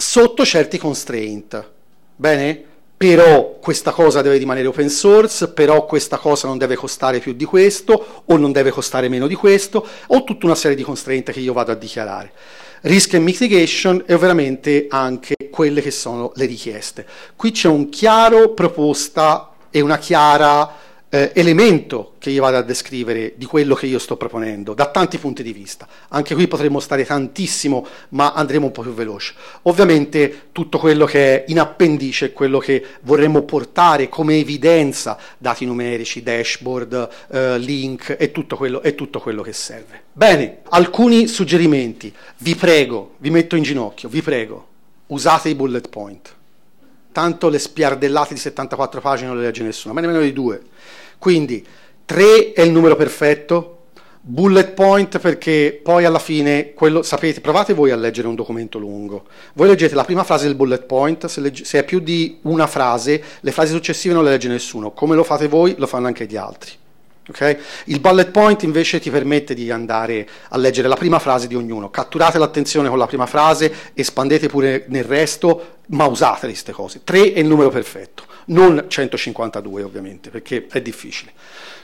sotto 0.00 0.44
certi 0.44 0.78
constraint. 0.78 1.70
Bene? 2.14 2.64
Però 2.96 3.58
questa 3.60 3.90
cosa 3.90 4.22
deve 4.22 4.38
rimanere 4.38 4.68
open 4.68 4.88
source, 4.88 5.48
però 5.48 5.84
questa 5.86 6.18
cosa 6.18 6.46
non 6.46 6.56
deve 6.56 6.76
costare 6.76 7.18
più 7.18 7.32
di 7.32 7.44
questo, 7.44 8.22
o 8.24 8.36
non 8.36 8.52
deve 8.52 8.70
costare 8.70 9.08
meno 9.08 9.26
di 9.26 9.34
questo, 9.34 9.86
o 10.06 10.24
tutta 10.24 10.46
una 10.46 10.54
serie 10.54 10.76
di 10.76 10.82
constraint 10.82 11.32
che 11.32 11.40
io 11.40 11.52
vado 11.52 11.72
a 11.72 11.74
dichiarare. 11.74 12.32
Risk 12.82 13.14
and 13.14 13.24
mitigation 13.24 14.02
e 14.06 14.14
ovviamente 14.14 14.86
anche 14.88 15.34
quelle 15.50 15.80
che 15.80 15.90
sono 15.90 16.32
le 16.36 16.46
richieste. 16.46 17.06
Qui 17.34 17.50
c'è 17.50 17.68
un 17.68 17.88
chiaro 17.88 18.50
proposta 18.50 19.50
e 19.70 19.80
una 19.80 19.98
chiara 19.98 20.86
eh, 21.10 21.32
elemento 21.34 22.14
che 22.18 22.30
io 22.30 22.42
vado 22.42 22.58
a 22.58 22.62
descrivere 22.62 23.34
di 23.36 23.46
quello 23.46 23.74
che 23.74 23.86
io 23.86 23.98
sto 23.98 24.16
proponendo, 24.16 24.74
da 24.74 24.86
tanti 24.86 25.18
punti 25.18 25.42
di 25.42 25.52
vista. 25.52 25.88
Anche 26.08 26.34
qui 26.34 26.46
potremmo 26.46 26.80
stare 26.80 27.04
tantissimo, 27.04 27.86
ma 28.10 28.32
andremo 28.32 28.66
un 28.66 28.72
po' 28.72 28.82
più 28.82 28.92
veloce. 28.92 29.34
Ovviamente 29.62 30.48
tutto 30.52 30.78
quello 30.78 31.06
che 31.06 31.44
è 31.44 31.50
in 31.50 31.58
appendice, 31.58 32.32
quello 32.32 32.58
che 32.58 32.84
vorremmo 33.02 33.42
portare 33.42 34.08
come 34.08 34.38
evidenza, 34.38 35.18
dati 35.38 35.64
numerici, 35.64 36.22
dashboard, 36.22 37.08
eh, 37.30 37.58
link 37.58 38.16
e 38.18 38.30
tutto, 38.30 38.56
quello, 38.56 38.82
e 38.82 38.94
tutto 38.94 39.20
quello 39.20 39.42
che 39.42 39.52
serve. 39.52 40.02
Bene, 40.12 40.58
alcuni 40.70 41.26
suggerimenti. 41.26 42.12
Vi 42.38 42.54
prego, 42.54 43.14
vi 43.18 43.30
metto 43.30 43.56
in 43.56 43.62
ginocchio, 43.62 44.08
vi 44.08 44.22
prego, 44.22 44.66
usate 45.06 45.48
i 45.48 45.54
bullet 45.54 45.88
point 45.88 46.36
tanto 47.18 47.48
le 47.48 47.58
spiardellate 47.58 48.32
di 48.32 48.38
74 48.38 49.00
pagine 49.00 49.26
non 49.26 49.38
le 49.38 49.42
legge 49.42 49.64
nessuno, 49.64 49.92
ma 49.92 50.00
nemmeno 50.00 50.20
di 50.20 50.32
due. 50.32 50.62
Quindi 51.18 51.66
3 52.04 52.52
è 52.52 52.62
il 52.62 52.70
numero 52.70 52.94
perfetto, 52.94 53.86
bullet 54.20 54.70
point 54.70 55.18
perché 55.18 55.80
poi 55.82 56.04
alla 56.04 56.20
fine, 56.20 56.74
quello, 56.74 57.02
sapete, 57.02 57.40
provate 57.40 57.74
voi 57.74 57.90
a 57.90 57.96
leggere 57.96 58.28
un 58.28 58.36
documento 58.36 58.78
lungo. 58.78 59.24
Voi 59.54 59.66
leggete 59.66 59.96
la 59.96 60.04
prima 60.04 60.22
frase 60.22 60.46
del 60.46 60.54
bullet 60.54 60.84
point, 60.84 61.26
se, 61.26 61.40
legge, 61.40 61.64
se 61.64 61.80
è 61.80 61.84
più 61.84 61.98
di 61.98 62.38
una 62.42 62.68
frase, 62.68 63.20
le 63.40 63.50
frasi 63.50 63.72
successive 63.72 64.14
non 64.14 64.22
le 64.22 64.30
legge 64.30 64.46
nessuno. 64.46 64.92
Come 64.92 65.16
lo 65.16 65.24
fate 65.24 65.48
voi, 65.48 65.74
lo 65.76 65.88
fanno 65.88 66.06
anche 66.06 66.24
gli 66.24 66.36
altri. 66.36 66.70
Okay? 67.28 67.58
Il 67.84 68.00
bullet 68.00 68.30
point 68.30 68.62
invece 68.62 69.00
ti 69.00 69.10
permette 69.10 69.54
di 69.54 69.70
andare 69.70 70.28
a 70.48 70.56
leggere 70.56 70.88
la 70.88 70.96
prima 70.96 71.18
frase 71.18 71.46
di 71.46 71.54
ognuno. 71.54 71.90
Catturate 71.90 72.38
l'attenzione 72.38 72.88
con 72.88 72.98
la 72.98 73.06
prima 73.06 73.26
frase, 73.26 73.72
espandete 73.94 74.48
pure 74.48 74.84
nel 74.88 75.04
resto, 75.04 75.76
ma 75.88 76.06
usate 76.06 76.46
queste 76.46 76.72
cose. 76.72 77.02
3 77.04 77.32
è 77.34 77.38
il 77.38 77.46
numero 77.46 77.70
perfetto, 77.70 78.24
non 78.46 78.86
152 78.88 79.82
ovviamente, 79.82 80.30
perché 80.30 80.66
è 80.70 80.80
difficile. 80.80 81.32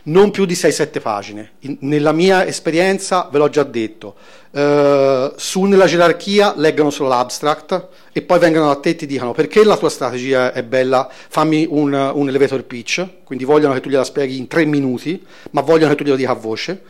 Non 0.07 0.31
più 0.31 0.45
di 0.45 0.53
6-7 0.53 1.01
pagine. 1.01 1.53
In, 1.61 1.79
nella 1.81 2.13
mia 2.13 2.45
esperienza, 2.45 3.29
ve 3.33 3.39
l'ho 3.39 3.49
già 3.49 3.63
detto, 3.63 4.17
eh, 4.51 5.33
su 5.37 5.63
nella 5.63 5.87
gerarchia 5.87 6.53
leggano 6.57 6.91
solo 6.91 7.09
l'abstract 7.09 7.89
e 8.13 8.21
poi 8.21 8.39
vengono 8.39 8.67
da 8.67 8.77
te 8.77 8.91
e 8.91 8.97
ti 8.97 9.07
dicono 9.07 9.33
perché 9.33 9.65
la 9.65 9.79
tua 9.79 9.89
strategia 9.89 10.53
è 10.53 10.63
bella, 10.63 11.09
fammi 11.11 11.67
un, 11.71 11.93
un 11.93 12.29
elevator 12.29 12.65
pitch, 12.65 13.07
quindi 13.25 13.45
vogliono 13.45 13.73
che 13.73 13.81
tu 13.81 13.89
gliela 13.89 14.05
spieghi 14.05 14.37
in 14.37 14.47
3 14.47 14.67
minuti, 14.67 15.25
ma 15.53 15.63
vogliono 15.63 15.91
che 15.91 15.97
tu 15.97 16.05
glielo 16.05 16.17
dica 16.17 16.33
a 16.33 16.35
voce 16.35 16.83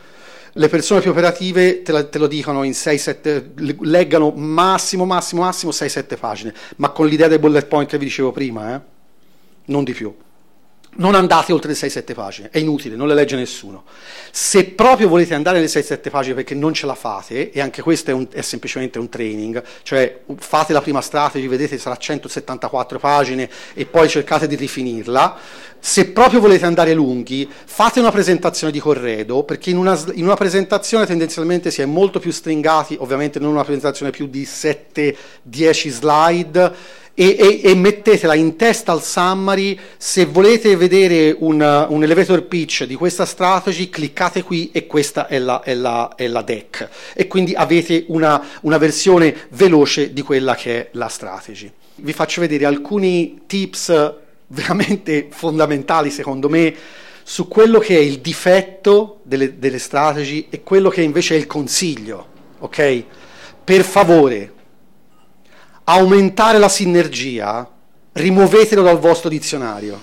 le 0.57 0.69
persone 0.69 1.01
più 1.01 1.11
operative 1.11 1.81
te, 1.81 1.91
la, 1.91 2.05
te 2.05 2.17
lo 2.17 2.27
dicono 2.27 2.63
in 2.63 2.71
6-7, 2.71 3.79
leggano 3.81 4.31
massimo, 4.31 5.05
massimo, 5.05 5.41
massimo 5.41 5.71
6-7 5.71 6.17
pagine, 6.17 6.53
ma 6.77 6.89
con 6.89 7.07
l'idea 7.07 7.27
del 7.27 7.39
bullet 7.39 7.65
point 7.65 7.89
che 7.89 7.97
vi 7.97 8.05
dicevo 8.05 8.31
prima, 8.31 8.75
eh? 8.75 8.81
non 9.65 9.83
di 9.83 9.93
più 9.93 10.15
non 10.97 11.15
andate 11.15 11.51
oltre 11.51 11.71
le 11.71 11.77
6-7 11.77 12.13
pagine, 12.13 12.49
è 12.51 12.59
inutile, 12.59 12.95
non 12.95 13.07
le 13.07 13.13
legge 13.13 13.35
nessuno. 13.35 13.83
Se 14.31 14.65
proprio 14.65 15.07
volete 15.07 15.33
andare 15.33 15.57
nelle 15.57 15.69
6-7 15.69 16.09
pagine 16.09 16.35
perché 16.35 16.55
non 16.55 16.73
ce 16.73 16.85
la 16.85 16.95
fate, 16.95 17.51
e 17.51 17.61
anche 17.61 17.81
questo 17.81 18.11
è, 18.11 18.13
un, 18.13 18.27
è, 18.31 18.41
semplicemente 18.41 18.99
un 18.99 19.09
training, 19.09 19.61
cioè 19.83 20.21
fate 20.37 20.73
la 20.73 20.81
prima 20.81 21.01
strategy, 21.01 21.47
vedete 21.47 21.77
sarà 21.77 21.97
174 21.97 22.99
pagine 22.99 23.49
e 23.73 23.85
poi 23.85 24.07
cercate 24.07 24.47
di 24.47 24.55
rifinirla, 24.55 25.37
se 25.85 26.07
proprio 26.07 26.39
volete 26.39 26.65
andare 26.65 26.95
lunghi, 26.95 27.47
fate 27.47 27.99
una 27.99 28.09
presentazione 28.09 28.73
di 28.73 28.79
corredo, 28.79 29.43
perché 29.43 29.69
in 29.69 29.77
una, 29.77 29.95
in 30.15 30.25
una 30.25 30.33
presentazione 30.33 31.05
tendenzialmente 31.05 31.69
si 31.69 31.83
è 31.83 31.85
molto 31.85 32.17
più 32.17 32.31
stringati, 32.31 32.97
ovviamente 32.99 33.37
non 33.37 33.51
una 33.51 33.63
presentazione 33.63 34.09
più 34.09 34.25
di 34.25 34.41
7-10 34.41 35.15
slide, 35.89 36.73
e, 37.13 37.35
e, 37.37 37.61
e, 37.63 37.75
mettetela 37.75 38.33
in 38.33 38.55
testa 38.55 38.93
al 38.93 39.03
summary. 39.03 39.77
Se 39.95 40.25
volete 40.25 40.75
vedere 40.75 41.35
un, 41.37 41.61
un, 41.61 42.03
elevator 42.03 42.41
pitch 42.45 42.85
di 42.85 42.95
questa 42.95 43.27
strategy, 43.27 43.87
cliccate 43.87 44.41
qui 44.41 44.71
e 44.71 44.87
questa 44.87 45.27
è 45.27 45.37
la, 45.37 45.61
è 45.61 45.75
la, 45.75 46.15
è 46.15 46.25
la 46.25 46.41
deck. 46.41 46.89
E 47.13 47.27
quindi 47.27 47.53
avete 47.53 48.05
una, 48.07 48.43
una 48.61 48.79
versione 48.79 49.35
veloce 49.51 50.13
di 50.13 50.23
quella 50.23 50.55
che 50.55 50.79
è 50.79 50.89
la 50.93 51.09
strategy. 51.09 51.71
Vi 51.97 52.11
faccio 52.11 52.41
vedere 52.41 52.65
alcuni 52.65 53.43
tips 53.45 54.23
veramente 54.47 55.27
fondamentali, 55.31 56.09
secondo 56.09 56.49
me, 56.49 56.73
su 57.23 57.47
quello 57.47 57.79
che 57.79 57.97
è 57.97 57.99
il 57.99 58.19
difetto 58.19 59.21
delle, 59.23 59.57
delle 59.57 59.79
strategy 59.79 60.47
e 60.49 60.61
quello 60.61 60.89
che 60.89 61.01
invece 61.01 61.35
è 61.35 61.37
il 61.37 61.47
consiglio. 61.47 62.27
Ok? 62.59 63.03
Per 63.63 63.83
favore, 63.83 64.53
aumentare 65.85 66.59
la 66.59 66.69
sinergia, 66.69 67.67
rimuovetelo 68.11 68.83
dal 68.83 68.99
vostro 68.99 69.29
dizionario. 69.29 69.99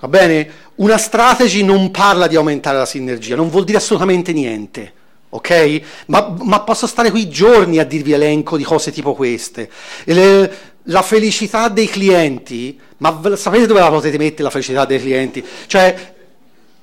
Va 0.00 0.08
bene? 0.08 0.50
Una 0.76 0.98
strategy 0.98 1.62
non 1.62 1.90
parla 1.90 2.26
di 2.26 2.36
aumentare 2.36 2.78
la 2.78 2.86
sinergia, 2.86 3.36
non 3.36 3.50
vuol 3.50 3.64
dire 3.64 3.78
assolutamente 3.78 4.32
niente. 4.32 4.94
Ok? 5.32 5.82
Ma, 6.06 6.34
ma 6.42 6.60
posso 6.62 6.88
stare 6.88 7.10
qui 7.10 7.28
giorni 7.28 7.78
a 7.78 7.84
dirvi 7.84 8.12
elenco 8.12 8.56
di 8.56 8.64
cose 8.64 8.90
tipo 8.90 9.14
queste. 9.14 9.70
Le, 10.04 10.52
la 10.84 11.02
felicità 11.02 11.68
dei 11.68 11.86
clienti, 11.86 12.78
ma 12.98 13.20
sapete 13.36 13.66
dove 13.66 13.80
la 13.80 13.90
potete 13.90 14.18
mettere 14.18 14.44
la 14.44 14.50
felicità 14.50 14.84
dei 14.84 15.00
clienti? 15.00 15.44
Cioè, 15.66 16.14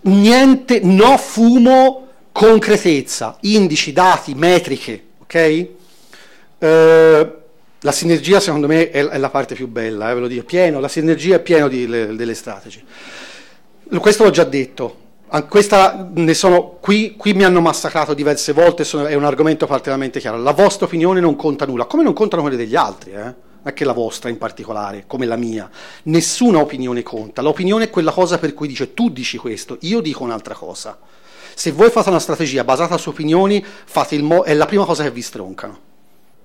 niente, 0.02 0.80
no 0.84 1.18
fumo 1.18 2.08
concretezza, 2.32 3.38
indici, 3.42 3.94
dati, 3.94 4.36
metriche, 4.36 5.04
ok? 5.22 5.68
Eh, 6.60 7.32
la 7.82 7.92
sinergia 7.92 8.40
secondo 8.40 8.68
me 8.68 8.90
è, 8.90 9.06
è 9.06 9.18
la 9.18 9.30
parte 9.30 9.56
più 9.56 9.68
bella, 9.68 10.12
eh, 10.12 10.14
ve 10.14 10.20
lo 10.20 10.28
dico, 10.28 10.44
pieno, 10.44 10.80
la 10.80 10.88
sinergia 10.88 11.42
è 11.42 11.68
le, 11.68 12.16
delle 12.16 12.34
strategie. 12.34 12.84
Questo 14.00 14.24
l'ho 14.24 14.30
già 14.30 14.44
detto, 14.44 15.06
sono, 16.34 16.78
qui, 16.80 17.16
qui, 17.16 17.34
mi 17.34 17.44
hanno 17.44 17.62
massacrato 17.62 18.14
diverse 18.14 18.54
volte, 18.54 18.84
sono, 18.84 19.06
è 19.06 19.14
un 19.14 19.24
argomento 19.24 19.66
particolarmente 19.66 20.20
chiaro. 20.20 20.38
La 20.38 20.52
vostra 20.52 20.86
opinione 20.86 21.20
non 21.20 21.36
conta 21.36 21.66
nulla, 21.66 21.86
come 21.86 22.04
non 22.04 22.14
contano 22.14 22.42
quelle 22.42 22.58
degli 22.58 22.76
altri, 22.76 23.12
eh? 23.12 23.46
Anche 23.68 23.86
la 23.86 23.94
vostra 23.94 24.30
in 24.30 24.38
particolare, 24.38 25.06
come 25.08 25.26
la 25.26 25.36
mia. 25.36 25.70
Nessuna 26.04 26.60
opinione 26.60 27.04
conta. 27.04 27.42
L'opinione 27.42 27.86
è 27.86 27.90
quella 27.90 28.12
cosa 28.12 28.38
per 28.38 28.54
cui 28.54 28.68
dice 28.68 28.94
tu 28.94 29.10
dici 29.10 29.38
questo, 29.38 29.78
io 29.82 30.02
dico 30.02 30.24
un'altra 30.24 30.54
cosa. 30.54 30.98
Se 31.54 31.72
voi 31.72 31.90
fate 31.90 32.10
una 32.10 32.20
strategia 32.20 32.64
basata 32.64 32.98
su 32.98 33.10
opinioni, 33.10 33.64
mo- 34.22 34.44
è 34.44 34.54
la 34.54 34.66
prima 34.66 34.86
cosa 34.86 35.04
che 35.04 35.12
vi 35.12 35.22
stroncano. 35.22 35.80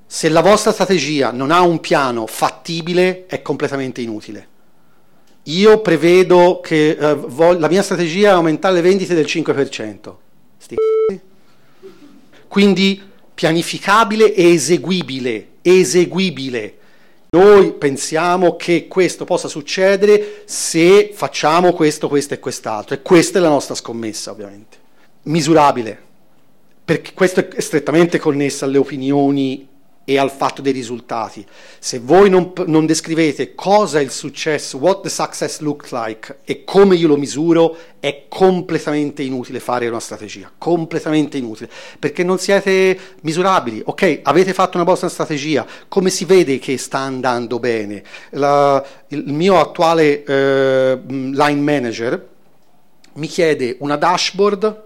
Se 0.06 0.28
la 0.28 0.40
vostra 0.40 0.72
strategia 0.72 1.30
non 1.32 1.50
ha 1.50 1.60
un 1.60 1.80
piano 1.80 2.26
fattibile, 2.26 3.26
è 3.26 3.40
completamente 3.42 4.00
inutile. 4.00 4.48
Io 5.44 5.80
prevedo 5.80 6.60
che 6.62 6.90
eh, 6.90 7.14
vo- 7.14 7.58
la 7.58 7.68
mia 7.68 7.82
strategia 7.82 8.28
è 8.28 8.32
aumentare 8.32 8.74
le 8.74 8.80
vendite 8.80 9.14
del 9.14 9.24
5%. 9.24 10.14
Sti 10.58 10.76
Quindi 12.46 13.02
pianificabile 13.34 14.34
e 14.34 14.52
eseguibile, 14.52 15.48
eseguibile. 15.62 16.76
Noi 17.34 17.72
pensiamo 17.72 18.56
che 18.56 18.88
questo 18.88 19.24
possa 19.24 19.48
succedere 19.48 20.42
se 20.44 21.12
facciamo 21.14 21.72
questo, 21.72 22.06
questo 22.06 22.34
e 22.34 22.38
quest'altro 22.38 22.94
e 22.94 23.00
questa 23.00 23.38
è 23.38 23.40
la 23.40 23.48
nostra 23.48 23.74
scommessa 23.74 24.30
ovviamente. 24.30 24.76
Misurabile, 25.22 25.98
perché 26.84 27.14
questo 27.14 27.48
è 27.48 27.60
strettamente 27.62 28.18
connesso 28.18 28.66
alle 28.66 28.76
opinioni 28.76 29.66
e 30.04 30.18
al 30.18 30.30
fatto 30.30 30.62
dei 30.62 30.72
risultati. 30.72 31.44
Se 31.78 31.98
voi 31.98 32.28
non, 32.28 32.52
non, 32.66 32.86
descrivete 32.86 33.54
cosa 33.54 33.98
è 33.98 34.02
il 34.02 34.10
successo, 34.10 34.78
what 34.78 35.02
the 35.02 35.08
success 35.08 35.60
looks 35.60 35.92
like 35.92 36.38
e 36.44 36.64
come 36.64 36.96
io 36.96 37.08
lo 37.08 37.16
misuro, 37.16 37.76
è 38.00 38.24
completamente 38.28 39.22
inutile 39.22 39.60
fare 39.60 39.86
una 39.86 40.00
strategia, 40.00 40.50
completamente 40.58 41.36
inutile, 41.38 41.70
perché 41.98 42.24
non 42.24 42.38
siete 42.38 42.98
misurabili. 43.20 43.82
Ok, 43.84 44.20
avete 44.22 44.52
fatto 44.52 44.76
una 44.76 44.86
vostra 44.86 45.08
strategia, 45.08 45.64
come 45.88 46.10
si 46.10 46.24
vede 46.24 46.58
che 46.58 46.78
sta 46.78 46.98
andando 46.98 47.58
bene? 47.58 48.02
La, 48.30 48.84
il 49.08 49.32
mio 49.32 49.60
attuale 49.60 50.24
eh, 50.24 51.00
line 51.06 51.60
manager 51.60 52.30
mi 53.14 53.26
chiede 53.26 53.76
una 53.80 53.96
dashboard 53.96 54.82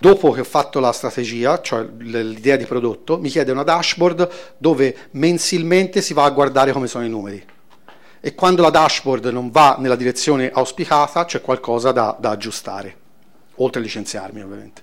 Dopo 0.00 0.30
che 0.30 0.40
ho 0.40 0.44
fatto 0.44 0.80
la 0.80 0.92
strategia, 0.92 1.60
cioè 1.60 1.86
l'idea 1.98 2.56
di 2.56 2.64
prodotto, 2.64 3.18
mi 3.18 3.28
chiede 3.28 3.52
una 3.52 3.64
dashboard 3.64 4.28
dove 4.56 4.96
mensilmente 5.10 6.00
si 6.00 6.14
va 6.14 6.24
a 6.24 6.30
guardare 6.30 6.72
come 6.72 6.86
sono 6.86 7.04
i 7.04 7.10
numeri. 7.10 7.44
E 8.18 8.34
quando 8.34 8.62
la 8.62 8.70
dashboard 8.70 9.26
non 9.26 9.50
va 9.50 9.76
nella 9.78 9.96
direzione 9.96 10.50
auspicata, 10.50 11.26
c'è 11.26 11.42
qualcosa 11.42 11.92
da, 11.92 12.16
da 12.18 12.30
aggiustare, 12.30 12.96
oltre 13.56 13.80
a 13.80 13.82
licenziarmi 13.82 14.42
ovviamente. 14.42 14.80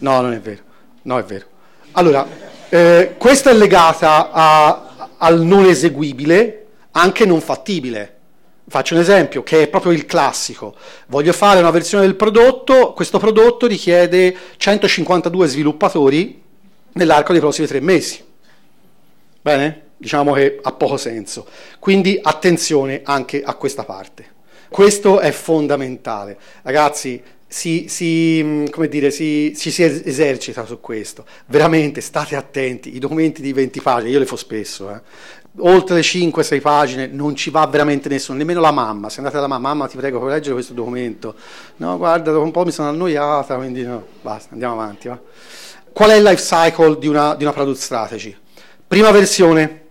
No, 0.00 0.20
non 0.20 0.34
è 0.34 0.40
vero, 0.40 0.62
no 1.00 1.18
è 1.18 1.24
vero. 1.24 1.46
Allora, 1.92 2.26
eh, 2.68 3.14
questa 3.16 3.48
è 3.48 3.54
legata 3.54 4.30
a, 4.32 5.08
al 5.16 5.40
non 5.40 5.64
eseguibile, 5.64 6.66
anche 6.90 7.24
non 7.24 7.40
fattibile. 7.40 8.16
Faccio 8.72 8.94
un 8.94 9.00
esempio 9.00 9.42
che 9.42 9.64
è 9.64 9.68
proprio 9.68 9.92
il 9.92 10.06
classico. 10.06 10.74
Voglio 11.08 11.34
fare 11.34 11.60
una 11.60 11.70
versione 11.70 12.06
del 12.06 12.14
prodotto, 12.14 12.94
questo 12.94 13.18
prodotto 13.18 13.66
richiede 13.66 14.34
152 14.56 15.46
sviluppatori 15.46 16.42
nell'arco 16.92 17.32
dei 17.32 17.40
prossimi 17.42 17.66
tre 17.66 17.80
mesi. 17.80 18.24
Bene? 19.42 19.82
Diciamo 19.98 20.32
che 20.32 20.58
ha 20.62 20.72
poco 20.72 20.96
senso. 20.96 21.46
Quindi 21.78 22.18
attenzione 22.22 23.02
anche 23.04 23.42
a 23.42 23.56
questa 23.56 23.84
parte. 23.84 24.24
Questo 24.70 25.20
è 25.20 25.32
fondamentale. 25.32 26.38
Ragazzi, 26.62 27.22
si, 27.46 27.84
si, 27.90 28.64
dire, 28.88 29.10
si, 29.10 29.52
ci 29.54 29.70
si 29.70 29.82
esercita 29.82 30.64
su 30.64 30.80
questo. 30.80 31.26
Veramente 31.44 32.00
state 32.00 32.36
attenti. 32.36 32.96
I 32.96 32.98
documenti 32.98 33.42
di 33.42 33.52
20 33.52 33.82
pagine, 33.82 34.10
io 34.12 34.18
le 34.18 34.24
fo 34.24 34.36
spesso, 34.36 34.90
eh 34.94 35.00
oltre 35.58 35.96
le 35.96 36.00
5-6 36.00 36.60
pagine 36.60 37.06
non 37.06 37.36
ci 37.36 37.50
va 37.50 37.66
veramente 37.66 38.08
nessuno, 38.08 38.38
nemmeno 38.38 38.60
la 38.60 38.70
mamma. 38.70 39.08
Se 39.08 39.18
andate 39.18 39.36
dalla 39.36 39.48
mamma, 39.48 39.68
mamma 39.68 39.88
ti 39.88 39.96
prego, 39.96 40.24
leggere 40.26 40.54
questo 40.54 40.72
documento? 40.72 41.34
No, 41.76 41.96
guarda, 41.96 42.30
dopo 42.30 42.44
un 42.44 42.50
po' 42.50 42.64
mi 42.64 42.70
sono 42.70 42.88
annoiata, 42.88 43.56
quindi 43.56 43.82
no, 43.82 44.04
basta, 44.22 44.52
andiamo 44.52 44.74
avanti. 44.74 45.08
Va. 45.08 45.18
Qual 45.92 46.10
è 46.10 46.14
il 46.14 46.22
life 46.22 46.42
cycle 46.42 46.98
di 46.98 47.06
una, 47.06 47.34
di 47.34 47.44
una 47.44 47.52
product 47.52 47.78
strategy? 47.78 48.34
Prima 48.86 49.10
versione, 49.10 49.81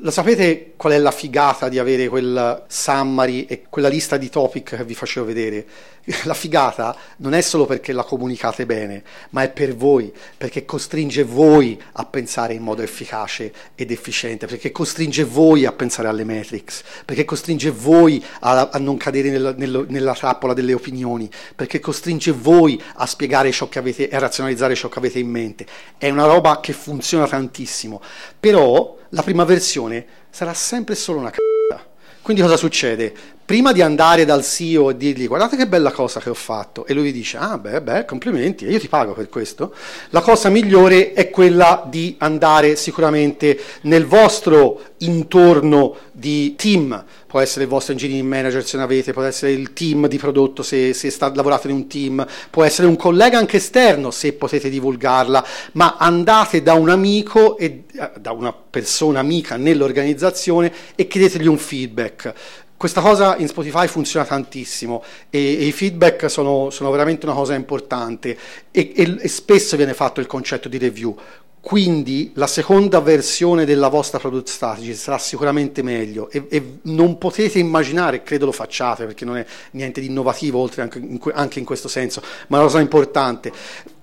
lo 0.00 0.10
sapete 0.10 0.72
qual 0.76 0.92
è 0.92 0.98
la 0.98 1.10
figata 1.10 1.68
di 1.68 1.78
avere 1.78 2.08
quel 2.08 2.64
summary 2.66 3.44
e 3.44 3.64
quella 3.68 3.88
lista 3.88 4.16
di 4.16 4.28
topic 4.28 4.76
che 4.76 4.84
vi 4.84 4.94
facevo 4.94 5.26
vedere? 5.26 5.66
La 6.24 6.34
figata 6.34 6.96
non 7.16 7.34
è 7.34 7.40
solo 7.40 7.66
perché 7.66 7.92
la 7.92 8.04
comunicate 8.04 8.64
bene, 8.64 9.02
ma 9.30 9.42
è 9.42 9.50
per 9.50 9.74
voi, 9.74 10.12
perché 10.36 10.64
costringe 10.64 11.24
voi 11.24 11.80
a 11.94 12.04
pensare 12.04 12.54
in 12.54 12.62
modo 12.62 12.82
efficace 12.82 13.52
ed 13.74 13.90
efficiente, 13.90 14.46
perché 14.46 14.70
costringe 14.70 15.24
voi 15.24 15.64
a 15.64 15.72
pensare 15.72 16.06
alle 16.06 16.22
metrics, 16.22 16.84
perché 17.04 17.24
costringe 17.24 17.70
voi 17.70 18.24
a, 18.40 18.68
a 18.70 18.78
non 18.78 18.96
cadere 18.96 19.30
nella, 19.30 19.52
nella, 19.56 19.84
nella 19.88 20.14
trappola 20.14 20.54
delle 20.54 20.74
opinioni, 20.74 21.28
perché 21.56 21.80
costringe 21.80 22.30
voi 22.30 22.80
a 22.94 23.06
spiegare 23.06 23.50
ciò 23.50 23.68
che 23.68 23.80
avete 23.80 24.08
e 24.08 24.14
a 24.14 24.20
razionalizzare 24.20 24.76
ciò 24.76 24.88
che 24.88 25.00
avete 25.00 25.18
in 25.18 25.28
mente. 25.28 25.66
È 25.98 26.08
una 26.08 26.26
roba 26.26 26.60
che 26.60 26.72
funziona 26.72 27.26
tantissimo, 27.26 28.00
però 28.38 28.95
la 29.10 29.22
prima 29.22 29.44
versione 29.44 30.04
sarà 30.30 30.54
sempre 30.54 30.94
solo 30.94 31.18
una 31.18 31.30
c***a. 31.30 31.84
Quindi 32.22 32.42
cosa 32.42 32.56
succede? 32.56 33.14
Prima 33.46 33.70
di 33.70 33.80
andare 33.80 34.24
dal 34.24 34.42
CEO 34.42 34.90
e 34.90 34.96
dirgli 34.96 35.28
guardate 35.28 35.56
che 35.56 35.68
bella 35.68 35.92
cosa 35.92 36.18
che 36.18 36.30
ho 36.30 36.34
fatto 36.34 36.84
e 36.84 36.92
lui 36.94 37.04
vi 37.04 37.12
dice 37.12 37.36
ah 37.36 37.56
beh 37.56 37.80
beh 37.80 38.04
complimenti 38.04 38.64
io 38.64 38.80
ti 38.80 38.88
pago 38.88 39.12
per 39.12 39.28
questo, 39.28 39.72
la 40.10 40.20
cosa 40.20 40.48
migliore 40.48 41.12
è 41.12 41.30
quella 41.30 41.86
di 41.88 42.16
andare 42.18 42.74
sicuramente 42.74 43.56
nel 43.82 44.04
vostro 44.04 44.80
intorno 44.98 45.94
di 46.10 46.56
team, 46.56 47.04
può 47.26 47.38
essere 47.38 47.64
il 47.64 47.70
vostro 47.70 47.92
engineering 47.92 48.26
manager 48.26 48.64
se 48.64 48.78
ne 48.78 48.82
avete, 48.82 49.12
può 49.12 49.22
essere 49.22 49.52
il 49.52 49.72
team 49.72 50.08
di 50.08 50.18
prodotto 50.18 50.64
se, 50.64 50.92
se 50.92 51.10
sta, 51.10 51.32
lavorate 51.32 51.68
in 51.68 51.74
un 51.74 51.86
team, 51.86 52.26
può 52.50 52.64
essere 52.64 52.88
un 52.88 52.96
collega 52.96 53.38
anche 53.38 53.58
esterno 53.58 54.10
se 54.10 54.32
potete 54.32 54.68
divulgarla, 54.68 55.46
ma 55.72 55.96
andate 55.98 56.62
da 56.62 56.74
un 56.74 56.88
amico 56.88 57.58
e 57.58 57.84
eh, 57.92 58.10
da 58.18 58.32
una 58.32 58.52
persona 58.52 59.20
amica 59.20 59.56
nell'organizzazione 59.56 60.72
e 60.96 61.06
chiedetegli 61.06 61.46
un 61.46 61.58
feedback. 61.58 62.34
Questa 62.76 63.00
cosa 63.00 63.36
in 63.38 63.48
Spotify 63.48 63.86
funziona 63.86 64.26
tantissimo 64.26 65.02
e, 65.30 65.38
e 65.38 65.64
i 65.64 65.72
feedback 65.72 66.28
sono, 66.30 66.68
sono, 66.68 66.90
veramente 66.90 67.24
una 67.24 67.34
cosa 67.34 67.54
importante 67.54 68.36
e, 68.70 68.92
e, 68.94 69.16
e 69.18 69.28
spesso 69.28 69.78
viene 69.78 69.94
fatto 69.94 70.20
il 70.20 70.26
concetto 70.26 70.68
di 70.68 70.76
review. 70.76 71.16
Quindi 71.58 72.32
la 72.34 72.46
seconda 72.46 73.00
versione 73.00 73.64
della 73.64 73.88
vostra 73.88 74.18
product 74.18 74.48
strategy 74.48 74.94
sarà 74.94 75.18
sicuramente 75.18 75.82
meglio 75.82 76.30
e, 76.30 76.46
e, 76.48 76.78
non 76.82 77.16
potete 77.18 77.58
immaginare, 77.58 78.22
credo 78.22 78.44
lo 78.44 78.52
facciate 78.52 79.06
perché 79.06 79.24
non 79.24 79.38
è 79.38 79.46
niente 79.72 80.00
di 80.00 80.06
innovativo 80.06 80.60
oltre 80.60 80.82
anche 80.82 80.98
in, 80.98 81.18
anche 81.32 81.58
in 81.58 81.64
questo 81.64 81.88
senso, 81.88 82.20
ma 82.48 82.58
è 82.58 82.60
una 82.60 82.68
cosa 82.68 82.80
importante. 82.80 83.50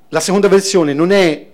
La 0.10 0.20
seconda 0.20 0.48
versione 0.48 0.94
non 0.94 1.12
è 1.12 1.52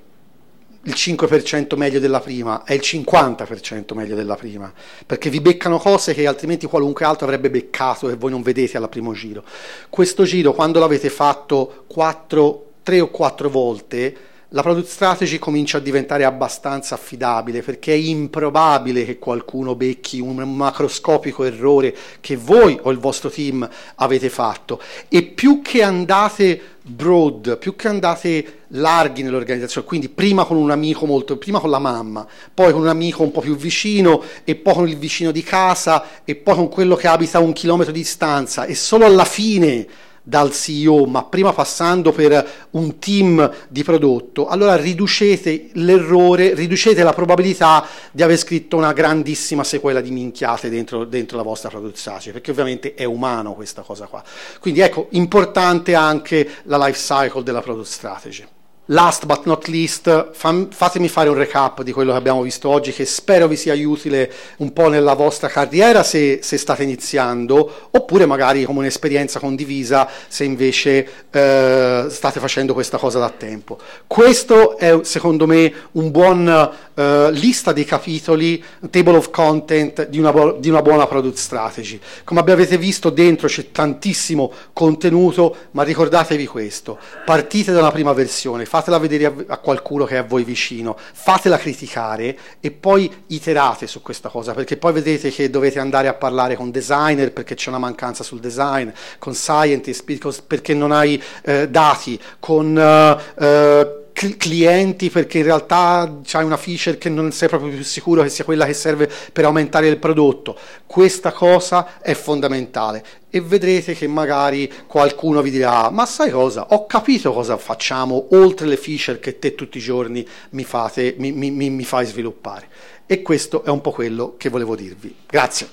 il 0.90 0.96
5% 0.96 1.78
meglio 1.78 2.00
della 2.00 2.20
prima, 2.20 2.64
è 2.64 2.74
il 2.74 2.82
50% 2.84 3.94
meglio 3.94 4.16
della 4.16 4.36
prima, 4.36 4.74
perché 5.06 5.30
vi 5.30 5.40
beccano 5.40 5.78
cose 5.78 6.16
che 6.16 6.26
altrimenti 6.26 6.66
qualunque 6.66 7.06
altro 7.06 7.26
avrebbe 7.26 7.52
beccato 7.52 8.10
e 8.10 8.16
voi 8.16 8.32
non 8.32 8.42
vedete 8.42 8.78
al 8.78 8.90
primo 8.90 9.14
giro. 9.14 9.44
Questo 9.90 10.24
giro, 10.24 10.54
quando 10.54 10.80
l'avete 10.80 11.10
fatto 11.10 11.84
4, 11.88 12.66
3 12.82 13.00
o 13.02 13.10
4 13.10 13.50
volte, 13.50 14.18
la 14.54 14.64
product 14.64 14.88
strategy 14.88 15.38
comincia 15.38 15.78
a 15.78 15.82
diventare 15.82 16.24
abbastanza 16.24 16.96
affidabile 16.96 17.62
perché 17.62 17.94
è 17.94 17.96
improbabile 17.96 19.06
che 19.06 19.20
qualcuno 19.20 19.76
becchi 19.76 20.20
un 20.20 20.38
macroscopico 20.38 21.44
errore 21.44 21.96
che 22.20 22.36
voi 22.36 22.80
o 22.82 22.90
il 22.90 22.98
vostro 22.98 23.30
team 23.30 23.70
avete 23.98 24.30
fatto 24.30 24.82
e 25.08 25.22
più 25.22 25.62
che 25.62 25.84
andate 25.84 26.78
broad, 26.90 27.58
più 27.58 27.76
che 27.76 27.88
andate 27.88 28.64
larghi 28.70 29.24
nell'organizzazione, 29.24 29.88
quindi 29.88 30.10
prima 30.10 30.44
con 30.46 30.58
un 30.58 30.72
amico 30.72 31.06
molto, 31.06 31.38
prima 31.38 31.60
con 31.60 31.70
la 31.70 31.80
mamma, 31.80 32.28
poi 32.54 32.72
con 32.72 32.82
un 32.82 32.88
amico 32.88 33.24
un 33.24 33.32
po' 33.32 33.42
più 33.42 33.56
vicino 33.56 34.22
e 34.44 34.56
poi 34.56 34.74
con 34.74 34.88
il 34.88 34.98
vicino 34.98 35.32
di 35.32 35.44
casa 35.44 36.24
e 36.26 36.36
poi 36.36 36.56
con 36.56 36.70
quello 36.70 36.96
che 36.96 37.08
abita 37.08 37.38
a 37.38 37.42
un 37.42 37.54
chilometro 37.54 37.94
di 37.94 38.00
distanza 38.00 38.66
e 38.66 38.76
solo 38.76 39.06
alla 39.06 39.26
fine 39.26 39.88
dal 40.24 40.52
CEO, 40.52 41.06
ma 41.06 41.24
prima 41.24 41.54
passando 41.54 42.12
per 42.12 42.68
un 42.72 43.00
team 43.00 43.52
di 43.68 43.84
prodotto, 43.84 44.48
allora 44.48 44.76
riducete 44.76 45.70
l'errore, 45.74 46.54
riducete 46.54 47.04
la 47.04 47.14
probabilità 47.14 47.86
di 48.12 48.24
aver 48.24 48.38
scritto 48.38 48.78
una 48.78 48.94
grandissima 48.94 49.64
sequela 49.64 50.02
di 50.02 50.12
minchiate 50.12 50.70
dentro, 50.70 51.06
dentro 51.06 51.38
la 51.38 51.44
vostra 51.44 51.70
produzione, 51.70 52.32
perché 52.32 52.52
ovviamente 52.52 52.94
è 52.94 53.04
umano 53.04 53.54
questa 53.54 53.82
cosa 53.82 54.06
qua. 54.06 54.24
Quindi 54.60 54.80
ecco, 54.82 55.08
importante 55.12 55.96
anche 55.96 56.48
la 56.64 56.78
life 56.78 56.98
cycle 56.98 57.44
della 57.44 57.62
product 57.62 57.88
strategy. 57.88 58.46
Last 58.92 59.26
but 59.26 59.46
not 59.46 59.68
least, 59.68 60.32
fam- 60.34 60.70
fatemi 60.72 61.08
fare 61.10 61.30
un 61.30 61.36
recap 61.36 61.82
di 61.84 61.92
quello 61.92 62.12
che 62.12 62.18
abbiamo 62.18 62.42
visto 62.42 62.70
oggi, 62.70 62.92
che 62.92 63.06
spero 63.06 63.48
vi 63.48 63.56
sia 63.56 63.74
utile 63.88 64.32
un 64.58 64.74
po' 64.74 64.88
nella 64.90 65.14
vostra 65.14 65.48
carriera 65.48 66.04
se, 66.04 66.40
se 66.42 66.58
state 66.58 66.84
iniziando, 66.84 67.90
oppure 67.92 68.26
magari 68.26 68.64
come 68.64 68.80
un'esperienza 68.80 69.40
condivisa 69.40 70.10
se 70.28 70.44
invece 70.44 71.08
eh, 71.30 72.06
state 72.10 72.40
facendo 72.40 72.74
questa 72.74 72.98
cosa 72.98 73.20
da 73.20 73.30
tempo. 73.30 73.78
Questo 74.08 74.78
è 74.78 75.00
secondo 75.04 75.46
me 75.46 75.72
un 75.94 76.12
buon 76.12 76.72
eh, 76.96 77.32
lista 77.32 77.72
dei 77.72 77.86
capitoli, 77.86 78.64
table 78.90 79.18
of 79.18 79.30
content 79.30 80.08
di 80.08 80.20
una, 80.20 80.32
bu- 80.32 80.60
di 80.60 80.70
una 80.70 80.82
buona 80.82 81.06
product 81.06 81.38
strategy. 81.38 82.00
Come 82.24 82.40
avete 82.40 82.78
visto 82.78 83.10
dentro 83.10 83.48
c'è 83.48 83.72
tantissimo 83.72 84.52
contenuto, 84.74 85.56
ma 85.72 85.84
ricordatevi 85.84 86.48
questo, 86.48 86.98
partite 87.26 87.72
da 87.72 87.80
una 87.80 87.92
prima 87.92 88.14
versione, 88.14 88.66
fatela 88.80 88.98
vedere 88.98 89.46
a, 89.48 89.58
qualcuno 89.58 90.06
che 90.06 90.16
è 90.16 90.20
a 90.20 90.24
voi 90.24 90.46
vicino, 90.46 90.98
fatela 90.98 91.58
criticare 91.58 92.38
e 92.62 92.72
poi 92.72 93.12
iterate 93.28 93.88
su 93.88 94.02
questa 94.02 94.30
cosa, 94.30 94.54
perché 94.54 94.78
poi 94.78 94.94
vedete 94.94 95.30
che 95.32 95.50
dovete 95.50 95.80
andare 95.80 96.08
a 96.08 96.14
parlare 96.14 96.56
con 96.56 96.72
designer 96.72 97.34
perché 97.34 97.56
c'è 97.56 97.70
una 97.70 97.78
mancanza 97.78 98.24
sul 98.24 98.40
design, 98.40 98.90
con 99.18 99.34
scientist 99.34 100.44
perché 100.48 100.74
non 100.74 100.92
hai 100.92 101.22
eh, 101.44 101.70
dati, 101.70 102.20
con... 102.40 102.76
Uh, 102.76 103.44
uh, 103.44 103.98
clienti 104.38 105.10
perché 105.10 105.38
in 105.38 105.46
realtà 105.46 106.20
c'hai 106.26 106.44
una 106.44 106.58
feature 106.58 106.98
che 106.98 107.08
non 107.08 107.32
sei 107.32 107.48
proprio 107.48 107.72
più 107.72 107.84
sicuro 107.84 108.22
che 108.22 108.28
sia 108.28 108.44
quella 108.44 108.66
che 108.66 108.74
serve 108.74 109.10
per 109.32 109.46
aumentare 109.46 109.88
il 109.88 109.98
prodotto. 109.98 110.58
Questa 110.86 111.32
cosa 111.32 112.02
è 112.02 112.14
fondamentale 112.14 113.02
e 113.30 113.42
vedrete 113.42 113.94
che 113.94 114.08
magari 114.08 114.72
qualcuno 114.88 115.42
vi 115.42 115.52
dirà 115.52 115.90
ma 115.90 116.06
sai 116.06 116.32
cosa, 116.32 116.68
ho 116.70 116.86
capito 116.86 117.32
cosa 117.34 117.58
facciamo 117.58 118.28
oltre 118.32 118.68
le 118.68 118.78
feature 118.78 119.20
che 119.20 119.40
te 119.40 119.56
tutti 119.56 119.78
i 119.78 119.82
giorni 119.82 120.28
mi, 120.52 120.64
fate, 120.64 121.16
mi, 121.18 121.32
mi, 121.32 121.52
mi 121.52 121.84
fai 121.84 122.06
sviluppare. 122.06 122.68
E 123.06 123.22
questo 123.22 123.64
è 123.64 123.70
un 123.70 123.82
po' 123.82 123.92
quello 123.92 124.36
che 124.38 124.50
volevo 124.50 124.76
dirvi. 124.76 125.16
Grazie. 125.26 125.68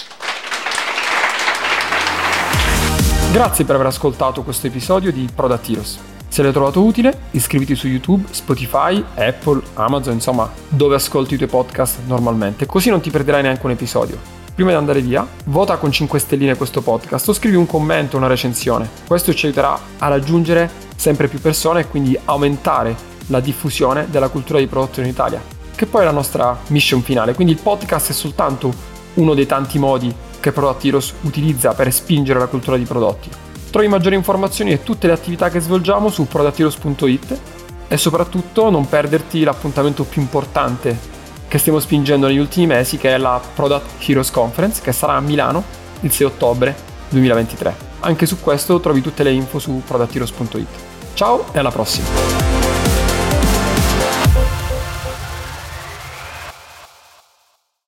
Grazie 3.31 3.64
per 3.66 3.75
aver 3.75 3.88
ascoltato 3.88 4.42
questo 4.42 4.69
episodio 4.69 5.12
di 5.12 5.29
Product 5.35 5.69
Heroes. 5.69 5.99
Se 6.29 6.42
l'hai 6.42 6.53
trovato 6.53 6.83
utile, 6.83 7.19
iscriviti 7.33 7.75
su 7.75 7.88
YouTube, 7.88 8.25
Spotify, 8.31 9.05
Apple, 9.14 9.61
Amazon, 9.75 10.14
insomma, 10.14 10.51
dove 10.69 10.95
ascolti 10.95 11.35
i 11.35 11.37
tuoi 11.37 11.49
podcast 11.49 11.99
normalmente, 12.07 12.66
così 12.66 12.88
non 12.88 13.01
ti 13.01 13.11
perderai 13.11 13.42
neanche 13.42 13.64
un 13.66 13.73
episodio. 13.73 14.36
Prima 14.57 14.71
di 14.71 14.77
andare 14.77 15.03
via, 15.03 15.29
vota 15.45 15.77
con 15.77 15.92
5 15.92 16.19
stelline 16.19 16.57
questo 16.57 16.81
podcast 16.81 17.29
o 17.29 17.35
scrivi 17.35 17.57
un 17.57 17.66
commento, 17.66 18.16
una 18.16 18.27
recensione. 18.27 18.88
Questo 19.07 19.35
ci 19.35 19.45
aiuterà 19.45 19.79
a 19.99 20.09
raggiungere 20.09 20.71
sempre 20.97 21.29
più 21.29 21.42
persone 21.42 21.81
e 21.81 21.88
quindi 21.88 22.19
aumentare 22.25 22.97
la 23.27 23.40
diffusione 23.40 24.07
della 24.09 24.31
cultura 24.31 24.59
di 24.59 24.66
prodotto 24.66 25.03
in 25.03 25.09
Italia, 25.09 25.42
che 25.75 25.85
poi 25.85 26.01
è 26.01 26.05
la 26.07 26.11
nostra 26.11 26.59
mission 26.69 27.03
finale. 27.03 27.35
Quindi 27.35 27.53
il 27.53 27.61
podcast 27.61 28.09
è 28.09 28.14
soltanto 28.14 28.73
uno 29.14 29.35
dei 29.35 29.45
tanti 29.45 29.79
modi 29.79 30.11
che 30.40 30.55
Heroes 30.57 31.12
utilizza 31.21 31.75
per 31.75 31.92
spingere 31.92 32.38
la 32.38 32.47
cultura 32.47 32.79
di 32.79 32.85
prodotti. 32.85 33.29
Trovi 33.69 33.88
maggiori 33.88 34.14
informazioni 34.14 34.71
e 34.71 34.83
tutte 34.83 35.07
le 35.07 35.12
attività 35.12 35.51
che 35.51 35.61
svolgiamo 35.61 36.09
su 36.09 36.27
productheroes.it 36.27 37.40
e 37.88 37.97
soprattutto 37.99 38.71
non 38.71 38.88
perderti 38.88 39.45
l'appuntamento 39.45 40.05
più 40.05 40.23
importante 40.23 41.16
che 41.57 41.62
stiamo 41.62 41.81
spingendo 41.81 42.27
negli 42.27 42.38
ultimi 42.38 42.66
mesi 42.66 42.99
che 42.99 43.14
è 43.14 43.19
la 43.19 43.40
Product 43.55 44.07
Heroes 44.07 44.31
Conference 44.31 44.83
che 44.83 44.92
sarà 44.92 45.14
a 45.14 45.21
Milano 45.21 45.64
il 46.01 46.12
6 46.12 46.27
ottobre 46.27 46.77
2023. 47.09 47.75
Anche 48.01 48.27
su 48.27 48.40
questo 48.40 48.79
trovi 48.79 49.01
tutte 49.01 49.23
le 49.23 49.33
info 49.33 49.59
su 49.59 49.83
productheroes.it. 49.87 50.69
Ciao 51.14 51.47
e 51.53 51.59
alla 51.59 51.71
prossima! 51.71 52.56